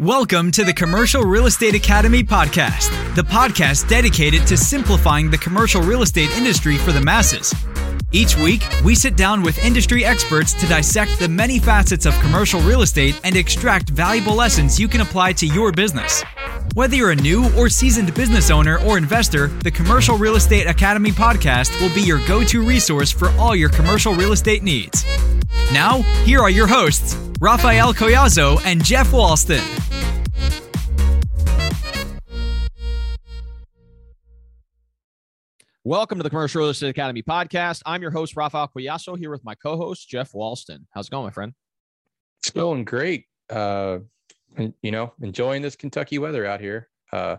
Welcome 0.00 0.50
to 0.50 0.64
the 0.64 0.72
Commercial 0.72 1.22
Real 1.22 1.46
Estate 1.46 1.76
Academy 1.76 2.24
podcast, 2.24 2.90
the 3.14 3.22
podcast 3.22 3.88
dedicated 3.88 4.44
to 4.48 4.56
simplifying 4.56 5.30
the 5.30 5.38
commercial 5.38 5.82
real 5.82 6.02
estate 6.02 6.36
industry 6.36 6.76
for 6.76 6.90
the 6.90 7.00
masses. 7.00 7.54
Each 8.14 8.36
week, 8.36 8.64
we 8.84 8.94
sit 8.94 9.16
down 9.16 9.42
with 9.42 9.58
industry 9.58 10.04
experts 10.04 10.52
to 10.54 10.68
dissect 10.68 11.18
the 11.18 11.28
many 11.28 11.58
facets 11.58 12.06
of 12.06 12.14
commercial 12.20 12.60
real 12.60 12.82
estate 12.82 13.20
and 13.24 13.34
extract 13.34 13.90
valuable 13.90 14.36
lessons 14.36 14.78
you 14.78 14.86
can 14.86 15.00
apply 15.00 15.32
to 15.32 15.48
your 15.48 15.72
business. 15.72 16.22
Whether 16.74 16.94
you're 16.94 17.10
a 17.10 17.16
new 17.16 17.52
or 17.58 17.68
seasoned 17.68 18.14
business 18.14 18.52
owner 18.52 18.78
or 18.82 18.98
investor, 18.98 19.48
the 19.48 19.70
Commercial 19.72 20.16
Real 20.16 20.36
Estate 20.36 20.68
Academy 20.68 21.10
podcast 21.10 21.80
will 21.80 21.92
be 21.92 22.02
your 22.02 22.24
go 22.28 22.44
to 22.44 22.64
resource 22.64 23.10
for 23.10 23.30
all 23.30 23.56
your 23.56 23.68
commercial 23.68 24.14
real 24.14 24.30
estate 24.30 24.62
needs. 24.62 25.04
Now, 25.72 26.02
here 26.22 26.38
are 26.38 26.50
your 26.50 26.68
hosts, 26.68 27.16
Rafael 27.40 27.92
Collazo 27.92 28.64
and 28.64 28.84
Jeff 28.84 29.08
Walston. 29.08 29.64
Welcome 35.86 36.16
to 36.18 36.22
the 36.22 36.30
Commercial 36.30 36.62
Real 36.62 36.70
Estate 36.70 36.88
Academy 36.88 37.22
podcast. 37.22 37.82
I'm 37.84 38.00
your 38.00 38.10
host, 38.10 38.36
Rafael 38.36 38.68
Collazo, 38.74 39.18
here 39.18 39.30
with 39.30 39.44
my 39.44 39.54
co 39.54 39.76
host, 39.76 40.08
Jeff 40.08 40.32
Walston. 40.32 40.78
How's 40.92 41.08
it 41.08 41.10
going, 41.10 41.24
my 41.24 41.30
friend? 41.30 41.52
It's 42.40 42.48
going 42.48 42.86
great. 42.86 43.26
Uh, 43.50 43.98
you 44.80 44.90
know, 44.90 45.12
enjoying 45.20 45.60
this 45.60 45.76
Kentucky 45.76 46.16
weather 46.16 46.46
out 46.46 46.60
here. 46.60 46.88
Uh, 47.12 47.36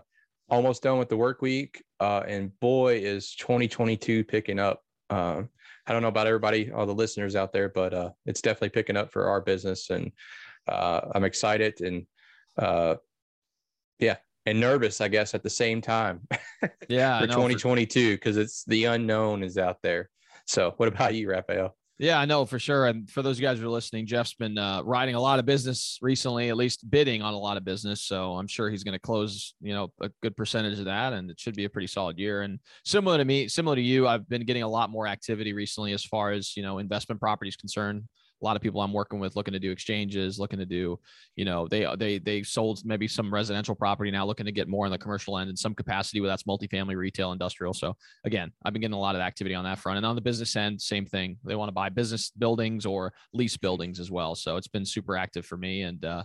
almost 0.48 0.84
done 0.84 0.96
with 0.96 1.08
the 1.08 1.16
work 1.16 1.42
week. 1.42 1.82
Uh, 1.98 2.22
and 2.28 2.56
boy, 2.60 2.98
is 2.98 3.34
2022 3.34 4.22
picking 4.22 4.60
up. 4.60 4.80
Um, 5.10 5.48
I 5.88 5.92
don't 5.92 6.02
know 6.02 6.06
about 6.06 6.28
everybody, 6.28 6.70
all 6.70 6.86
the 6.86 6.94
listeners 6.94 7.34
out 7.34 7.52
there, 7.52 7.68
but 7.68 7.92
uh, 7.92 8.10
it's 8.26 8.42
definitely 8.42 8.68
picking 8.68 8.96
up 8.96 9.10
for 9.10 9.26
our 9.26 9.40
business. 9.40 9.90
And 9.90 10.12
uh, 10.68 11.00
I'm 11.16 11.24
excited 11.24 11.80
and 11.80 12.06
uh, 12.56 12.94
yeah, 13.98 14.18
and 14.46 14.60
nervous, 14.60 15.00
I 15.00 15.08
guess, 15.08 15.34
at 15.34 15.42
the 15.42 15.50
same 15.50 15.80
time. 15.80 16.20
Yeah, 16.88 17.20
for 17.20 17.26
2022 17.26 18.14
because 18.14 18.36
it's 18.36 18.64
the 18.64 18.86
unknown 18.86 19.42
is 19.42 19.58
out 19.58 19.82
there. 19.82 20.08
So, 20.46 20.72
what 20.78 20.88
about 20.88 21.14
you, 21.14 21.28
Rafael? 21.28 21.76
Yeah, 21.98 22.18
I 22.18 22.24
know 22.24 22.44
for 22.44 22.58
sure. 22.58 22.86
And 22.86 23.08
for 23.08 23.22
those 23.22 23.36
of 23.36 23.40
you 23.40 23.48
guys 23.48 23.58
who 23.58 23.66
are 23.66 23.70
listening, 23.70 24.06
Jeff's 24.06 24.34
been 24.34 24.58
uh, 24.58 24.82
riding 24.82 25.14
a 25.14 25.20
lot 25.20 25.38
of 25.38 25.46
business 25.46 25.98
recently, 26.02 26.48
at 26.48 26.56
least 26.56 26.90
bidding 26.90 27.22
on 27.22 27.34
a 27.34 27.38
lot 27.38 27.56
of 27.56 27.64
business. 27.64 28.02
So 28.02 28.32
I'm 28.36 28.46
sure 28.46 28.70
he's 28.70 28.84
going 28.84 28.94
to 28.94 28.98
close, 28.98 29.54
you 29.60 29.74
know, 29.74 29.92
a 30.00 30.10
good 30.22 30.36
percentage 30.36 30.78
of 30.78 30.86
that, 30.86 31.12
and 31.12 31.30
it 31.30 31.40
should 31.40 31.56
be 31.56 31.64
a 31.64 31.70
pretty 31.70 31.86
solid 31.86 32.18
year. 32.18 32.42
And 32.42 32.58
similar 32.84 33.18
to 33.18 33.24
me, 33.24 33.48
similar 33.48 33.76
to 33.76 33.82
you, 33.82 34.06
I've 34.06 34.28
been 34.28 34.44
getting 34.44 34.62
a 34.62 34.68
lot 34.68 34.90
more 34.90 35.06
activity 35.06 35.52
recently 35.52 35.92
as 35.92 36.04
far 36.04 36.32
as 36.32 36.56
you 36.56 36.62
know 36.62 36.78
investment 36.78 37.20
properties 37.20 37.56
concerned 37.56 38.04
lot 38.46 38.56
of 38.56 38.62
people 38.62 38.80
I'm 38.80 38.92
working 38.92 39.18
with 39.18 39.36
looking 39.36 39.52
to 39.52 39.58
do 39.58 39.70
exchanges, 39.70 40.38
looking 40.38 40.58
to 40.58 40.66
do, 40.66 40.98
you 41.34 41.44
know, 41.44 41.68
they 41.68 41.86
they 41.98 42.18
they 42.18 42.42
sold 42.42 42.80
maybe 42.84 43.08
some 43.08 43.32
residential 43.32 43.74
property 43.74 44.10
now, 44.10 44.24
looking 44.24 44.46
to 44.46 44.52
get 44.52 44.68
more 44.68 44.86
on 44.86 44.92
the 44.92 44.98
commercial 44.98 45.38
end 45.38 45.50
in 45.50 45.56
some 45.56 45.74
capacity, 45.74 46.20
where 46.20 46.28
that's 46.28 46.44
multifamily, 46.44 46.96
retail, 46.96 47.32
industrial. 47.32 47.74
So 47.74 47.96
again, 48.24 48.52
I've 48.64 48.72
been 48.72 48.82
getting 48.82 48.94
a 48.94 49.00
lot 49.00 49.14
of 49.14 49.20
activity 49.20 49.54
on 49.54 49.64
that 49.64 49.78
front, 49.78 49.98
and 49.98 50.06
on 50.06 50.14
the 50.14 50.22
business 50.22 50.54
end, 50.56 50.80
same 50.80 51.06
thing. 51.06 51.38
They 51.44 51.56
want 51.56 51.68
to 51.68 51.74
buy 51.74 51.88
business 51.88 52.30
buildings 52.30 52.86
or 52.86 53.12
lease 53.32 53.56
buildings 53.56 54.00
as 54.00 54.10
well. 54.10 54.34
So 54.34 54.56
it's 54.56 54.68
been 54.68 54.86
super 54.86 55.16
active 55.16 55.44
for 55.44 55.56
me, 55.56 55.82
and 55.82 56.04
uh, 56.04 56.24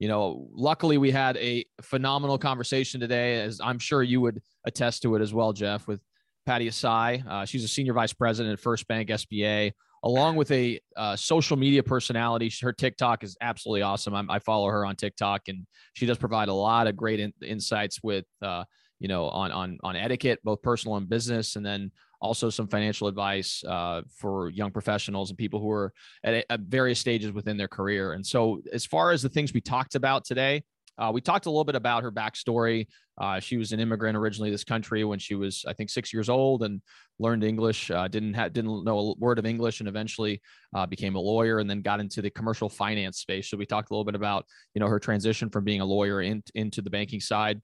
you 0.00 0.08
know, 0.08 0.48
luckily 0.52 0.98
we 0.98 1.10
had 1.10 1.36
a 1.36 1.64
phenomenal 1.82 2.38
conversation 2.38 3.00
today, 3.00 3.40
as 3.40 3.60
I'm 3.62 3.78
sure 3.78 4.02
you 4.02 4.20
would 4.22 4.42
attest 4.66 5.02
to 5.02 5.14
it 5.14 5.22
as 5.22 5.32
well, 5.32 5.52
Jeff, 5.52 5.86
with 5.86 6.00
Patty 6.46 6.68
Ehsaei. 6.68 7.24
Uh, 7.26 7.44
she's 7.44 7.64
a 7.64 7.68
senior 7.68 7.92
vice 7.92 8.12
president 8.12 8.54
at 8.54 8.60
First 8.60 8.88
Bank 8.88 9.10
SBA 9.10 9.72
along 10.02 10.36
with 10.36 10.50
a 10.50 10.80
uh, 10.96 11.16
social 11.16 11.56
media 11.56 11.82
personality. 11.82 12.50
Her 12.60 12.72
TikTok 12.72 13.22
is 13.22 13.36
absolutely 13.40 13.82
awesome. 13.82 14.14
I'm, 14.14 14.30
i 14.30 14.38
follow 14.38 14.66
her 14.68 14.84
on 14.84 14.96
TikTok, 14.96 15.48
and 15.48 15.66
she 15.94 16.06
does 16.06 16.18
provide 16.18 16.48
a 16.48 16.54
lot 16.54 16.86
of 16.86 16.96
great 16.96 17.20
in, 17.20 17.32
insights 17.42 18.02
with, 18.02 18.24
uh, 18.42 18.64
you 18.98 19.08
know, 19.08 19.28
on 19.28 19.52
on 19.52 19.78
on 19.82 19.96
etiquette, 19.96 20.40
both 20.44 20.62
personal 20.62 20.96
and 20.96 21.08
business, 21.08 21.56
and 21.56 21.64
then 21.64 21.90
also 22.20 22.50
some 22.50 22.68
financial 22.68 23.08
advice 23.08 23.64
uh, 23.64 24.02
for 24.14 24.50
young 24.50 24.70
professionals 24.70 25.30
and 25.30 25.38
people 25.38 25.58
who 25.60 25.70
are 25.70 25.92
at, 26.22 26.44
at 26.50 26.60
various 26.60 26.98
stages 26.98 27.32
within 27.32 27.56
their 27.56 27.68
career. 27.68 28.12
And 28.12 28.26
so, 28.26 28.60
as 28.72 28.84
far 28.86 29.12
as 29.12 29.22
the 29.22 29.28
things 29.28 29.52
we 29.52 29.60
talked 29.60 29.94
about 29.94 30.24
today, 30.24 30.62
uh, 30.98 31.10
we 31.12 31.20
talked 31.20 31.46
a 31.46 31.50
little 31.50 31.64
bit 31.64 31.76
about 31.76 32.02
her 32.02 32.12
backstory. 32.12 32.86
Uh, 33.20 33.38
she 33.38 33.58
was 33.58 33.72
an 33.72 33.80
immigrant 33.80 34.16
originally 34.16 34.48
to 34.48 34.54
this 34.54 34.64
country 34.64 35.04
when 35.04 35.18
she 35.18 35.34
was, 35.34 35.62
I 35.68 35.74
think, 35.74 35.90
six 35.90 36.12
years 36.12 36.30
old 36.30 36.62
and 36.62 36.80
learned 37.18 37.44
English. 37.44 37.90
Uh, 37.90 38.08
didn't 38.08 38.32
ha- 38.32 38.48
didn't 38.48 38.84
know 38.84 38.98
a 38.98 39.14
word 39.18 39.38
of 39.38 39.44
English 39.44 39.80
and 39.80 39.88
eventually 39.88 40.40
uh, 40.74 40.86
became 40.86 41.14
a 41.16 41.20
lawyer 41.20 41.58
and 41.58 41.68
then 41.68 41.82
got 41.82 42.00
into 42.00 42.22
the 42.22 42.30
commercial 42.30 42.70
finance 42.70 43.18
space. 43.18 43.50
So 43.50 43.58
we 43.58 43.66
talked 43.66 43.90
a 43.90 43.92
little 43.92 44.06
bit 44.06 44.14
about 44.14 44.46
you 44.74 44.80
know 44.80 44.88
her 44.88 44.98
transition 44.98 45.50
from 45.50 45.64
being 45.64 45.82
a 45.82 45.84
lawyer 45.84 46.22
in, 46.22 46.42
into 46.54 46.80
the 46.80 46.90
banking 46.90 47.20
side. 47.20 47.60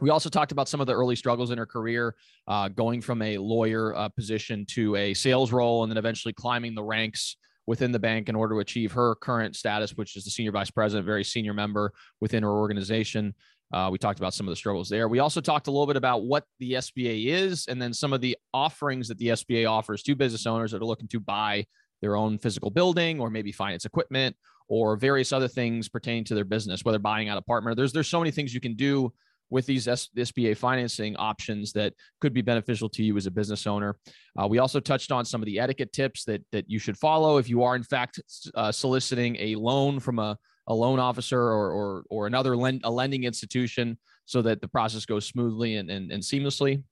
We 0.00 0.10
also 0.10 0.28
talked 0.28 0.50
about 0.50 0.68
some 0.68 0.80
of 0.80 0.88
the 0.88 0.94
early 0.94 1.14
struggles 1.14 1.52
in 1.52 1.58
her 1.58 1.66
career, 1.66 2.16
uh, 2.48 2.68
going 2.68 3.02
from 3.02 3.22
a 3.22 3.38
lawyer 3.38 3.94
uh, 3.94 4.08
position 4.08 4.66
to 4.70 4.96
a 4.96 5.14
sales 5.14 5.52
role 5.52 5.84
and 5.84 5.92
then 5.92 5.96
eventually 5.96 6.34
climbing 6.34 6.74
the 6.74 6.82
ranks 6.82 7.36
within 7.66 7.92
the 7.92 7.98
bank 7.98 8.28
in 8.28 8.34
order 8.34 8.56
to 8.56 8.60
achieve 8.60 8.92
her 8.92 9.14
current 9.16 9.54
status, 9.54 9.92
which 9.92 10.16
is 10.16 10.24
the 10.24 10.30
senior 10.30 10.50
vice 10.50 10.70
president, 10.70 11.06
very 11.06 11.22
senior 11.22 11.54
member 11.54 11.92
within 12.20 12.42
her 12.42 12.50
organization. 12.50 13.34
Uh, 13.72 13.88
we 13.90 13.98
talked 13.98 14.18
about 14.18 14.34
some 14.34 14.46
of 14.46 14.52
the 14.52 14.56
struggles 14.56 14.88
there. 14.88 15.08
We 15.08 15.18
also 15.18 15.40
talked 15.40 15.66
a 15.66 15.70
little 15.70 15.86
bit 15.86 15.96
about 15.96 16.24
what 16.24 16.44
the 16.58 16.72
SBA 16.72 17.26
is 17.26 17.66
and 17.68 17.80
then 17.80 17.94
some 17.94 18.12
of 18.12 18.20
the 18.20 18.36
offerings 18.52 19.08
that 19.08 19.18
the 19.18 19.28
SBA 19.28 19.68
offers 19.68 20.02
to 20.02 20.14
business 20.14 20.46
owners 20.46 20.72
that 20.72 20.82
are 20.82 20.86
looking 20.86 21.08
to 21.08 21.20
buy 21.20 21.64
their 22.02 22.16
own 22.16 22.36
physical 22.36 22.70
building 22.70 23.18
or 23.20 23.30
maybe 23.30 23.52
finance 23.52 23.86
equipment 23.86 24.36
or 24.68 24.96
various 24.96 25.32
other 25.32 25.48
things 25.48 25.88
pertaining 25.88 26.24
to 26.24 26.34
their 26.34 26.44
business, 26.44 26.84
whether 26.84 26.98
buying 26.98 27.28
out 27.28 27.38
a 27.38 27.42
partner. 27.42 27.74
There's 27.74 27.92
there's 27.92 28.08
so 28.08 28.18
many 28.18 28.30
things 28.30 28.52
you 28.52 28.60
can 28.60 28.74
do 28.74 29.12
with 29.50 29.66
these 29.66 29.86
SBA 29.86 30.56
financing 30.56 31.14
options 31.16 31.72
that 31.72 31.92
could 32.22 32.32
be 32.32 32.40
beneficial 32.40 32.88
to 32.88 33.02
you 33.02 33.16
as 33.18 33.26
a 33.26 33.30
business 33.30 33.66
owner. 33.66 33.98
Uh, 34.40 34.46
we 34.46 34.58
also 34.58 34.80
touched 34.80 35.12
on 35.12 35.26
some 35.26 35.42
of 35.42 35.46
the 35.46 35.58
etiquette 35.58 35.92
tips 35.92 36.24
that 36.24 36.42
that 36.52 36.68
you 36.68 36.78
should 36.78 36.96
follow 36.96 37.38
if 37.38 37.48
you 37.48 37.62
are 37.62 37.76
in 37.76 37.82
fact 37.82 38.20
uh, 38.54 38.72
soliciting 38.72 39.36
a 39.38 39.54
loan 39.54 40.00
from 40.00 40.18
a, 40.18 40.38
a 40.66 40.74
loan 40.74 40.98
officer 40.98 41.40
or 41.40 41.72
or, 41.72 42.04
or 42.10 42.26
another 42.26 42.56
lend, 42.56 42.80
a 42.84 42.90
lending 42.90 43.24
institution, 43.24 43.98
so 44.24 44.42
that 44.42 44.60
the 44.60 44.68
process 44.68 45.04
goes 45.04 45.26
smoothly 45.26 45.76
and, 45.76 45.90
and, 45.90 46.12
and 46.12 46.22
seamlessly. 46.22 46.82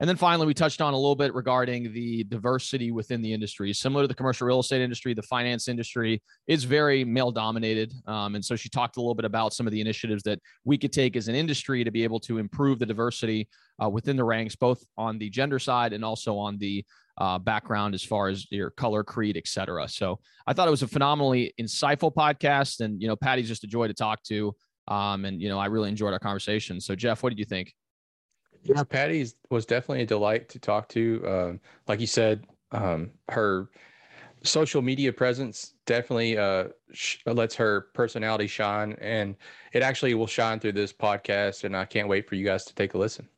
And 0.00 0.08
then 0.08 0.16
finally, 0.16 0.46
we 0.46 0.54
touched 0.54 0.80
on 0.80 0.94
a 0.94 0.96
little 0.96 1.16
bit 1.16 1.34
regarding 1.34 1.92
the 1.92 2.22
diversity 2.24 2.92
within 2.92 3.20
the 3.20 3.32
industry. 3.32 3.72
Similar 3.72 4.04
to 4.04 4.08
the 4.08 4.14
commercial 4.14 4.46
real 4.46 4.60
estate 4.60 4.80
industry, 4.80 5.12
the 5.12 5.22
finance 5.22 5.66
industry 5.66 6.22
is 6.46 6.62
very 6.62 7.04
male 7.04 7.32
dominated. 7.32 7.92
Um, 8.06 8.36
and 8.36 8.44
so 8.44 8.54
she 8.54 8.68
talked 8.68 8.96
a 8.96 9.00
little 9.00 9.16
bit 9.16 9.24
about 9.24 9.54
some 9.54 9.66
of 9.66 9.72
the 9.72 9.80
initiatives 9.80 10.22
that 10.22 10.38
we 10.64 10.78
could 10.78 10.92
take 10.92 11.16
as 11.16 11.26
an 11.26 11.34
industry 11.34 11.82
to 11.82 11.90
be 11.90 12.04
able 12.04 12.20
to 12.20 12.38
improve 12.38 12.78
the 12.78 12.86
diversity 12.86 13.48
uh, 13.82 13.88
within 13.88 14.16
the 14.16 14.22
ranks, 14.22 14.54
both 14.54 14.84
on 14.96 15.18
the 15.18 15.30
gender 15.30 15.58
side 15.58 15.92
and 15.92 16.04
also 16.04 16.38
on 16.38 16.58
the 16.58 16.84
uh, 17.18 17.38
background 17.38 17.94
as 17.94 18.02
far 18.02 18.28
as 18.28 18.50
your 18.50 18.70
color, 18.70 19.04
creed, 19.04 19.36
etc. 19.36 19.88
So 19.88 20.18
I 20.46 20.52
thought 20.52 20.68
it 20.68 20.70
was 20.70 20.82
a 20.82 20.88
phenomenally 20.88 21.52
insightful 21.60 22.14
podcast. 22.14 22.80
And, 22.80 23.00
you 23.02 23.08
know, 23.08 23.16
Patty's 23.16 23.48
just 23.48 23.64
a 23.64 23.66
joy 23.66 23.88
to 23.88 23.94
talk 23.94 24.22
to. 24.24 24.54
Um, 24.86 25.24
and, 25.24 25.42
you 25.42 25.48
know, 25.48 25.58
I 25.58 25.66
really 25.66 25.88
enjoyed 25.88 26.12
our 26.12 26.18
conversation. 26.18 26.80
So, 26.80 26.94
Jeff, 26.94 27.22
what 27.22 27.30
did 27.30 27.38
you 27.38 27.44
think? 27.44 27.74
Yeah, 28.62 28.82
Patty 28.84 29.26
was 29.50 29.66
definitely 29.66 30.02
a 30.02 30.06
delight 30.06 30.48
to 30.50 30.58
talk 30.58 30.88
to. 30.90 31.22
Um, 31.26 31.60
like 31.86 32.00
you 32.00 32.06
said, 32.06 32.46
um, 32.72 33.10
her 33.28 33.68
social 34.42 34.82
media 34.82 35.12
presence 35.12 35.74
definitely 35.86 36.38
uh, 36.38 36.68
sh- 36.92 37.18
lets 37.26 37.54
her 37.56 37.88
personality 37.94 38.46
shine, 38.46 38.96
and 39.00 39.36
it 39.72 39.82
actually 39.82 40.14
will 40.14 40.26
shine 40.26 40.60
through 40.60 40.72
this 40.72 40.92
podcast. 40.92 41.64
And 41.64 41.76
I 41.76 41.84
can't 41.84 42.08
wait 42.08 42.28
for 42.28 42.34
you 42.34 42.44
guys 42.44 42.64
to 42.66 42.74
take 42.74 42.94
a 42.94 42.98
listen. 42.98 43.28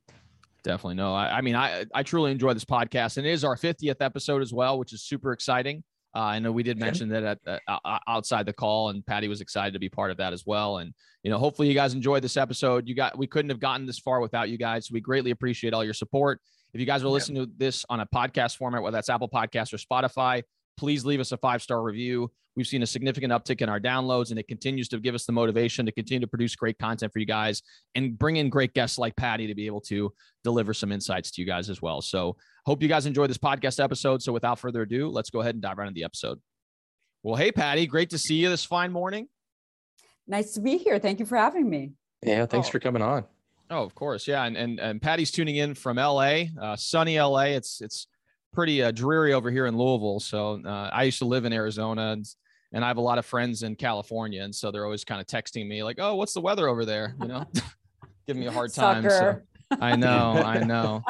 Definitely, 0.62 0.97
no. 0.97 1.15
I, 1.15 1.38
I 1.38 1.41
mean, 1.41 1.56
I 1.56 1.87
I 1.94 2.03
truly 2.03 2.32
enjoy 2.32 2.53
this 2.54 2.65
podcast, 2.65 3.16
and 3.16 3.26
it 3.26 3.31
is 3.31 3.44
our 3.44 3.56
50th 3.56 3.97
episode 4.00 4.43
as 4.43 4.53
well, 4.53 4.78
which 4.78 4.93
is 4.93 5.03
super 5.03 5.32
exciting. 5.32 5.82
Uh, 6.15 6.19
I 6.19 6.38
know 6.41 6.50
we 6.50 6.65
did 6.65 6.78
mention 6.78 7.09
that 7.10 7.22
at, 7.22 7.60
uh, 7.69 7.78
uh, 7.84 7.98
outside 8.09 8.44
the 8.44 8.53
call, 8.53 8.88
and 8.88 9.06
Patty 9.06 9.28
was 9.28 9.41
excited 9.41 9.75
to 9.75 9.78
be 9.78 9.88
part 9.88 10.11
of 10.11 10.17
that 10.17 10.32
as 10.32 10.44
well. 10.44 10.79
And 10.79 10.93
you 11.23 11.31
know, 11.31 11.38
hopefully, 11.38 11.69
you 11.69 11.75
guys 11.75 11.94
enjoyed 11.94 12.23
this 12.23 12.37
episode. 12.37 12.88
You 12.88 12.94
got 12.94 13.17
we 13.17 13.26
couldn't 13.26 13.50
have 13.50 13.61
gotten 13.61 13.87
this 13.87 13.99
far 13.99 14.20
without 14.20 14.49
you 14.49 14.58
guys. 14.58 14.90
We 14.90 15.00
greatly 15.00 15.31
appreciate 15.31 15.73
all 15.73 15.85
your 15.85 15.94
support. 15.94 16.40
If 16.73 16.81
you 16.81 16.87
guys 16.87 17.02
are 17.02 17.08
listening 17.08 17.44
to 17.44 17.52
this 17.56 17.85
on 17.88 18.00
a 18.00 18.06
podcast 18.06 18.56
format, 18.56 18.82
whether 18.82 18.96
that's 18.96 19.08
Apple 19.08 19.29
Podcasts 19.29 19.73
or 19.73 19.76
Spotify, 19.76 20.43
please 20.81 21.05
leave 21.05 21.21
us 21.21 21.31
a 21.31 21.37
five 21.37 21.62
star 21.62 21.82
review. 21.82 22.32
We've 22.56 22.67
seen 22.67 22.82
a 22.82 22.87
significant 22.87 23.32
uptick 23.32 23.61
in 23.61 23.69
our 23.69 23.79
downloads, 23.79 24.31
and 24.31 24.38
it 24.38 24.49
continues 24.49 24.88
to 24.88 24.99
give 24.99 25.15
us 25.15 25.27
the 25.27 25.32
motivation 25.32 25.85
to 25.87 25.93
continue 25.93 26.21
to 26.21 26.27
produce 26.27 26.56
great 26.56 26.79
content 26.79 27.12
for 27.12 27.19
you 27.19 27.27
guys 27.27 27.62
and 27.94 28.19
bring 28.19 28.37
in 28.37 28.49
great 28.49 28.73
guests 28.73 28.99
like 28.99 29.15
Patty 29.15 29.47
to 29.47 29.55
be 29.55 29.67
able 29.67 29.82
to 29.82 30.12
deliver 30.43 30.73
some 30.75 30.91
insights 30.91 31.31
to 31.32 31.43
you 31.43 31.47
guys 31.47 31.69
as 31.69 31.81
well. 31.82 32.00
So, 32.00 32.37
hope 32.65 32.82
you 32.82 32.88
guys 32.88 33.05
enjoy 33.05 33.27
this 33.27 33.38
podcast 33.38 33.82
episode. 33.82 34.23
So, 34.23 34.32
without 34.32 34.59
further 34.59 34.82
ado, 34.82 35.11
let's 35.11 35.29
go 35.29 35.41
ahead 35.43 35.55
and 35.55 35.62
dive 35.62 35.77
right 35.77 35.87
into 35.87 35.99
the 35.99 36.05
episode. 36.05 36.41
Well, 37.23 37.37
hey, 37.37 37.53
Patty, 37.53 37.87
great 37.87 38.11
to 38.11 38.19
see 38.19 38.37
you 38.37 38.49
this 38.49 38.65
fine 38.65 38.91
morning. 38.91 39.29
Nice 40.26 40.53
to 40.55 40.61
be 40.61 40.79
here. 40.79 40.99
Thank 40.99 41.21
you 41.21 41.26
for 41.26 41.37
having 41.37 41.69
me. 41.69 41.93
Yeah, 42.25 42.47
thanks 42.47 42.69
oh. 42.69 42.71
for 42.73 42.81
coming 42.81 43.03
on. 43.03 43.26
Oh, 43.69 43.85
of 43.85 43.94
course, 43.94 44.26
yeah, 44.26 44.44
and 44.44 44.56
and 44.56 44.81
and 44.81 45.00
Patty's 45.00 45.31
tuning 45.31 45.56
in 45.56 45.75
from 45.75 45.99
LA, 45.99 46.44
uh, 46.61 46.75
sunny 46.75 47.21
LA. 47.21 47.53
It's 47.53 47.81
it's 47.83 48.09
pretty 48.52 48.82
uh, 48.82 48.91
dreary 48.91 49.32
over 49.32 49.50
here 49.50 49.67
in 49.67 49.76
Louisville. 49.76 50.20
So 50.20 50.61
uh, 50.64 50.91
I 50.93 51.05
used 51.05 51.19
to 51.19 51.25
live 51.25 51.44
in 51.44 51.52
Arizona, 51.52 52.12
and 52.12 52.26
and 52.73 52.85
I 52.85 52.88
have 52.88 52.99
a 52.99 53.02
lot 53.02 53.19
of 53.19 53.26
friends 53.26 53.62
in 53.62 53.75
California, 53.76 54.43
and 54.43 54.55
so 54.55 54.70
they're 54.70 54.85
always 54.85 55.05
kind 55.05 55.20
of 55.20 55.26
texting 55.26 55.67
me 55.67 55.82
like, 55.82 55.97
"Oh, 55.99 56.14
what's 56.14 56.35
the 56.35 56.41
weather 56.41 56.69
over 56.69 56.85
there?" 56.85 57.14
You 57.20 57.29
know, 57.29 57.44
giving 58.26 58.41
me 58.41 58.47
a 58.47 58.52
hard 58.52 58.73
time. 58.73 59.08
So 59.08 59.41
I 59.81 59.94
know, 59.94 60.32
I 60.44 60.64
know. 60.64 61.02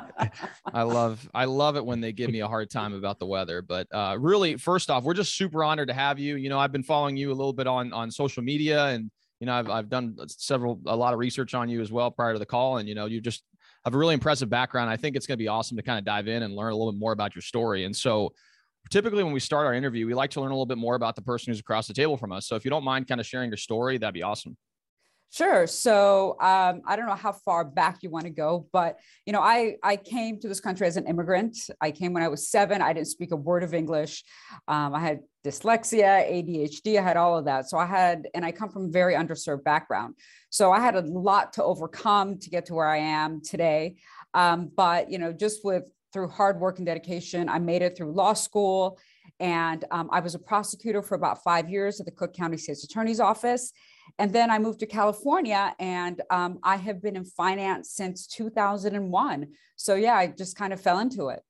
I 0.67 0.83
love, 0.83 1.27
I 1.33 1.47
love 1.47 1.77
it 1.77 1.85
when 1.85 2.03
they 2.03 2.13
give 2.13 2.31
me 2.31 2.41
a 2.41 2.49
hard 2.49 2.69
time 2.69 2.93
about 2.93 3.19
the 3.19 3.25
weather. 3.25 3.63
But 3.63 3.89
uh, 3.91 4.17
really, 4.21 4.57
first 4.57 4.91
off, 4.91 5.03
we're 5.03 5.15
just 5.15 5.35
super 5.35 5.65
honored 5.65 5.89
to 5.89 5.95
have 5.95 6.19
you. 6.19 6.37
You 6.37 6.51
know, 6.51 6.59
I've 6.59 6.73
been 6.73 6.83
following 6.83 7.17
you 7.17 7.31
a 7.31 7.35
little 7.35 7.55
bit 7.55 7.67
on 7.67 7.93
on 7.93 8.11
social 8.11 8.43
media, 8.43 8.87
and 8.87 9.11
you 9.41 9.47
know, 9.47 9.55
I've 9.55 9.71
I've 9.71 9.89
done 9.89 10.17
several 10.29 10.79
a 10.87 10.97
lot 10.97 11.15
of 11.15 11.19
research 11.19 11.55
on 11.55 11.69
you 11.71 11.81
as 11.81 11.91
well 11.91 12.11
prior 12.11 12.35
to 12.35 12.39
the 12.39 12.47
call, 12.47 12.77
and 12.77 12.89
you 12.89 12.95
know, 12.95 13.07
you 13.07 13.21
just 13.21 13.45
have 13.85 13.95
a 13.95 13.99
really 13.99 14.15
impressive 14.15 14.51
background. 14.51 14.91
I 14.91 14.97
think 14.97 15.17
it's 15.17 15.27
going 15.27 15.37
to 15.37 15.43
be 15.43 15.49
awesome 15.49 15.77
to 15.77 15.83
kind 15.83 15.99
of 15.99 16.05
dive 16.05 16.29
in 16.29 16.43
and 16.43 16.55
learn 16.55 16.73
a 16.73 16.77
little 16.77 16.93
bit 16.93 16.99
more 16.99 17.13
about 17.13 17.35
your 17.35 17.43
story. 17.43 17.85
And 17.85 17.97
so, 17.97 18.33
typically 18.91 19.23
when 19.23 19.33
we 19.33 19.41
start 19.41 19.67
our 19.67 19.75
interview, 19.75 20.07
we 20.07 20.15
like 20.15 20.31
to 20.31 20.41
learn 20.41 20.51
a 20.51 20.55
little 20.55 20.67
bit 20.67 20.79
more 20.79 20.95
about 20.95 21.17
the 21.17 21.23
person 21.23 21.51
who's 21.51 21.61
across 21.61 21.87
the 21.87 21.95
table 21.95 22.17
from 22.17 22.33
us. 22.33 22.47
So, 22.47 22.57
if 22.57 22.65
you 22.65 22.71
don't 22.71 22.85
mind 22.85 23.09
kind 23.09 23.21
of 23.21 23.27
sharing 23.27 23.51
your 23.51 23.57
story, 23.57 23.99
that'd 23.99 24.15
be 24.15 24.23
awesome. 24.23 24.57
Sure. 25.33 25.69
So 25.69 26.33
um, 26.41 26.83
I 26.85 26.97
don't 26.97 27.07
know 27.07 27.15
how 27.15 27.31
far 27.31 27.65
back 27.65 28.03
you 28.03 28.11
want 28.11 28.25
to 28.25 28.31
go, 28.31 28.67
but 28.73 28.99
you 29.25 29.33
know, 29.33 29.41
I 29.41 29.77
I 29.81 29.95
came 29.95 30.41
to 30.41 30.49
this 30.49 30.59
country 30.59 30.89
as 30.89 30.97
an 30.97 31.07
immigrant. 31.07 31.57
I 31.81 31.93
came 31.93 32.13
when 32.13 32.25
I 32.25 32.29
was 32.29 32.49
seven. 32.49 32.83
I 32.83 32.93
didn't 32.93 33.07
speak 33.07 33.31
a 33.31 33.37
word 33.37 33.63
of 33.63 33.73
English. 33.73 34.25
Um, 34.67 34.93
I 34.93 34.99
had 34.99 35.21
dyslexia, 35.45 36.29
ADHD. 36.29 36.99
I 36.99 37.03
had 37.03 37.17
all 37.17 37.39
of 37.39 37.45
that. 37.45 37.71
So 37.71 37.79
I 37.79 37.87
had, 37.87 38.27
and 38.35 38.45
I 38.45 38.51
come 38.51 38.71
from 38.71 38.87
a 38.87 38.89
very 38.89 39.15
underserved 39.15 39.63
background. 39.63 40.17
So 40.51 40.73
I 40.73 40.81
had 40.81 40.97
a 40.97 41.03
lot 41.03 41.53
to 41.55 41.65
overcome 41.65 42.39
to 42.41 42.51
get 42.51 42.67
to 42.67 42.75
where 42.75 42.89
I 42.89 42.99
am 42.99 43.41
today. 43.41 43.97
Um, 44.35 44.71
but 44.77 45.13
you 45.13 45.19
know, 45.19 45.33
just 45.33 45.65
with 45.65 45.85
through 46.13 46.29
hard 46.29 46.59
work 46.59 46.79
and 46.79 46.87
dedication, 46.87 47.49
I 47.49 47.61
made 47.61 47.83
it 47.83 47.97
through 47.97 48.13
law 48.13 48.33
school. 48.33 48.99
And 49.39 49.85
um, 49.91 50.11
I 50.13 50.21
was 50.21 50.35
a 50.35 50.39
prosecutor 50.39 51.03
for 51.03 51.15
about 51.15 51.43
five 51.43 51.71
years 51.71 52.01
at 52.01 52.07
the 52.07 52.13
Cook 52.13 52.35
County 52.35 52.57
State's 52.57 52.85
Attorney's 52.85 53.21
Office. 53.21 53.73
And 54.19 54.33
then 54.33 54.51
I 54.51 54.59
moved 54.59 54.81
to 54.81 54.87
California 54.87 55.75
and 55.79 56.21
um, 56.31 56.59
I 56.63 56.77
have 56.77 57.03
been 57.03 57.17
in 57.17 57.25
finance 57.25 57.93
since 57.93 58.27
2001. 58.27 59.47
So 59.77 59.95
yeah, 59.95 60.15
I 60.15 60.29
just 60.29 60.57
kind 60.57 60.73
of 60.73 60.81
fell 60.81 60.99
into 60.99 61.29
it. 61.29 61.41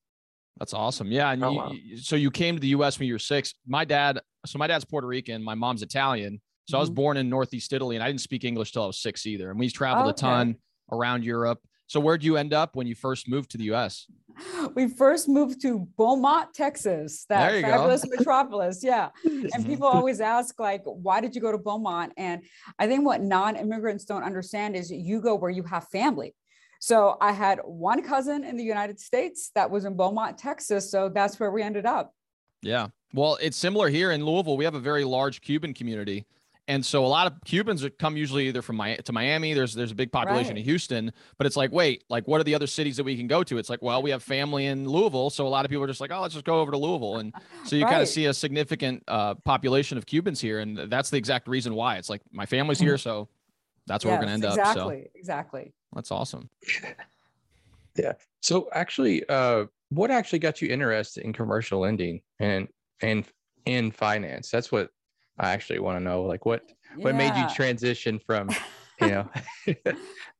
That's 0.58 0.74
awesome. 0.74 1.10
Yeah. 1.10 1.30
And 1.30 1.42
oh, 1.42 1.50
you, 1.50 1.58
wow. 1.58 1.72
so 1.96 2.16
you 2.16 2.30
came 2.30 2.54
to 2.54 2.60
the 2.60 2.68
US 2.68 2.98
when 2.98 3.08
you 3.08 3.14
were 3.14 3.18
six. 3.18 3.54
My 3.66 3.84
dad, 3.84 4.20
so 4.46 4.58
my 4.58 4.66
dad's 4.66 4.84
Puerto 4.84 5.06
Rican, 5.06 5.42
my 5.42 5.54
mom's 5.54 5.82
Italian. 5.82 6.40
So 6.66 6.72
mm-hmm. 6.72 6.76
I 6.76 6.80
was 6.80 6.88
mm-hmm. 6.90 6.94
born 6.94 7.16
in 7.16 7.28
Northeast 7.28 7.72
Italy 7.72 7.96
and 7.96 8.02
I 8.02 8.08
didn't 8.08 8.20
speak 8.20 8.44
English 8.44 8.72
till 8.72 8.84
I 8.84 8.86
was 8.86 9.00
six 9.00 9.26
either. 9.26 9.50
And 9.50 9.58
we 9.58 9.70
traveled 9.70 10.06
okay. 10.06 10.10
a 10.10 10.20
ton 10.20 10.56
around 10.92 11.24
Europe. 11.24 11.60
So 11.86 11.98
where'd 11.98 12.22
you 12.22 12.36
end 12.36 12.52
up 12.52 12.76
when 12.76 12.86
you 12.86 12.94
first 12.94 13.28
moved 13.28 13.50
to 13.52 13.58
the 13.58 13.72
US? 13.74 14.06
We 14.74 14.88
first 14.88 15.28
moved 15.28 15.60
to 15.62 15.88
Beaumont, 15.96 16.54
Texas, 16.54 17.24
that 17.28 17.62
fabulous 17.62 18.04
go. 18.04 18.10
metropolis. 18.16 18.82
Yeah. 18.82 19.10
And 19.24 19.50
mm-hmm. 19.50 19.66
people 19.66 19.86
always 19.86 20.20
ask, 20.20 20.58
like, 20.60 20.82
why 20.84 21.20
did 21.20 21.34
you 21.34 21.40
go 21.40 21.50
to 21.50 21.58
Beaumont? 21.58 22.12
And 22.16 22.42
I 22.78 22.86
think 22.86 23.04
what 23.04 23.22
non-immigrants 23.22 24.04
don't 24.04 24.22
understand 24.22 24.76
is 24.76 24.90
you 24.90 25.20
go 25.20 25.34
where 25.34 25.50
you 25.50 25.62
have 25.64 25.88
family. 25.88 26.34
So 26.80 27.16
I 27.20 27.32
had 27.32 27.58
one 27.64 28.02
cousin 28.02 28.44
in 28.44 28.56
the 28.56 28.64
United 28.64 28.98
States 29.00 29.50
that 29.54 29.70
was 29.70 29.84
in 29.84 29.96
Beaumont, 29.96 30.38
Texas. 30.38 30.90
So 30.90 31.08
that's 31.08 31.38
where 31.38 31.50
we 31.50 31.62
ended 31.62 31.84
up. 31.84 32.14
Yeah. 32.62 32.88
Well, 33.12 33.38
it's 33.40 33.56
similar 33.56 33.88
here 33.88 34.12
in 34.12 34.24
Louisville. 34.24 34.56
We 34.56 34.64
have 34.64 34.74
a 34.74 34.80
very 34.80 35.04
large 35.04 35.40
Cuban 35.40 35.74
community. 35.74 36.26
And 36.68 36.86
so 36.86 37.04
a 37.04 37.08
lot 37.08 37.26
of 37.26 37.34
Cubans 37.44 37.84
come 37.98 38.16
usually 38.16 38.46
either 38.48 38.62
from 38.62 38.76
Miami 38.76 39.02
to 39.02 39.12
Miami. 39.12 39.54
There's 39.54 39.74
there's 39.74 39.90
a 39.90 39.94
big 39.94 40.12
population 40.12 40.52
right. 40.52 40.58
in 40.58 40.64
Houston, 40.64 41.12
but 41.36 41.46
it's 41.46 41.56
like, 41.56 41.72
wait, 41.72 42.04
like 42.08 42.28
what 42.28 42.40
are 42.40 42.44
the 42.44 42.54
other 42.54 42.68
cities 42.68 42.96
that 42.96 43.04
we 43.04 43.16
can 43.16 43.26
go 43.26 43.42
to? 43.42 43.58
It's 43.58 43.68
like, 43.68 43.82
well, 43.82 44.02
we 44.02 44.10
have 44.10 44.22
family 44.22 44.66
in 44.66 44.88
Louisville, 44.88 45.30
so 45.30 45.46
a 45.46 45.48
lot 45.48 45.64
of 45.64 45.70
people 45.70 45.82
are 45.84 45.88
just 45.88 46.00
like, 46.00 46.12
oh, 46.12 46.20
let's 46.20 46.34
just 46.34 46.46
go 46.46 46.60
over 46.60 46.70
to 46.70 46.76
Louisville, 46.76 47.16
and 47.16 47.34
so 47.64 47.74
you 47.74 47.84
right. 47.84 47.90
kind 47.90 48.02
of 48.02 48.08
see 48.08 48.26
a 48.26 48.34
significant 48.34 49.02
uh, 49.08 49.34
population 49.34 49.98
of 49.98 50.06
Cubans 50.06 50.40
here, 50.40 50.60
and 50.60 50.78
that's 50.78 51.10
the 51.10 51.16
exact 51.16 51.48
reason 51.48 51.74
why. 51.74 51.96
It's 51.96 52.08
like 52.08 52.22
my 52.30 52.46
family's 52.46 52.78
here, 52.78 52.98
so 53.08 53.28
that's 53.86 54.04
where 54.04 54.14
yes, 54.14 54.20
we're 54.20 54.24
gonna 54.26 54.34
end 54.34 54.44
exactly, 54.44 54.62
up. 54.62 54.76
Exactly, 54.76 55.02
so. 55.02 55.18
exactly. 55.18 55.72
That's 55.94 56.10
awesome. 56.12 56.48
yeah. 57.96 58.12
So 58.42 58.68
actually, 58.72 59.28
uh, 59.28 59.66
what 59.88 60.10
actually 60.10 60.38
got 60.38 60.62
you 60.62 60.68
interested 60.68 61.24
in 61.24 61.32
commercial 61.32 61.80
lending 61.80 62.22
and 62.38 62.68
and 63.02 63.24
in 63.66 63.90
finance? 63.90 64.50
That's 64.50 64.70
what 64.70 64.90
I 65.40 65.52
actually 65.52 65.78
want 65.80 65.98
to 65.98 66.04
know 66.04 66.22
like 66.22 66.44
what 66.44 66.62
what 66.96 67.14
yeah. 67.14 67.18
made 67.18 67.36
you 67.36 67.48
transition 67.54 68.20
from 68.24 68.50
you 69.00 69.08
know? 69.08 69.30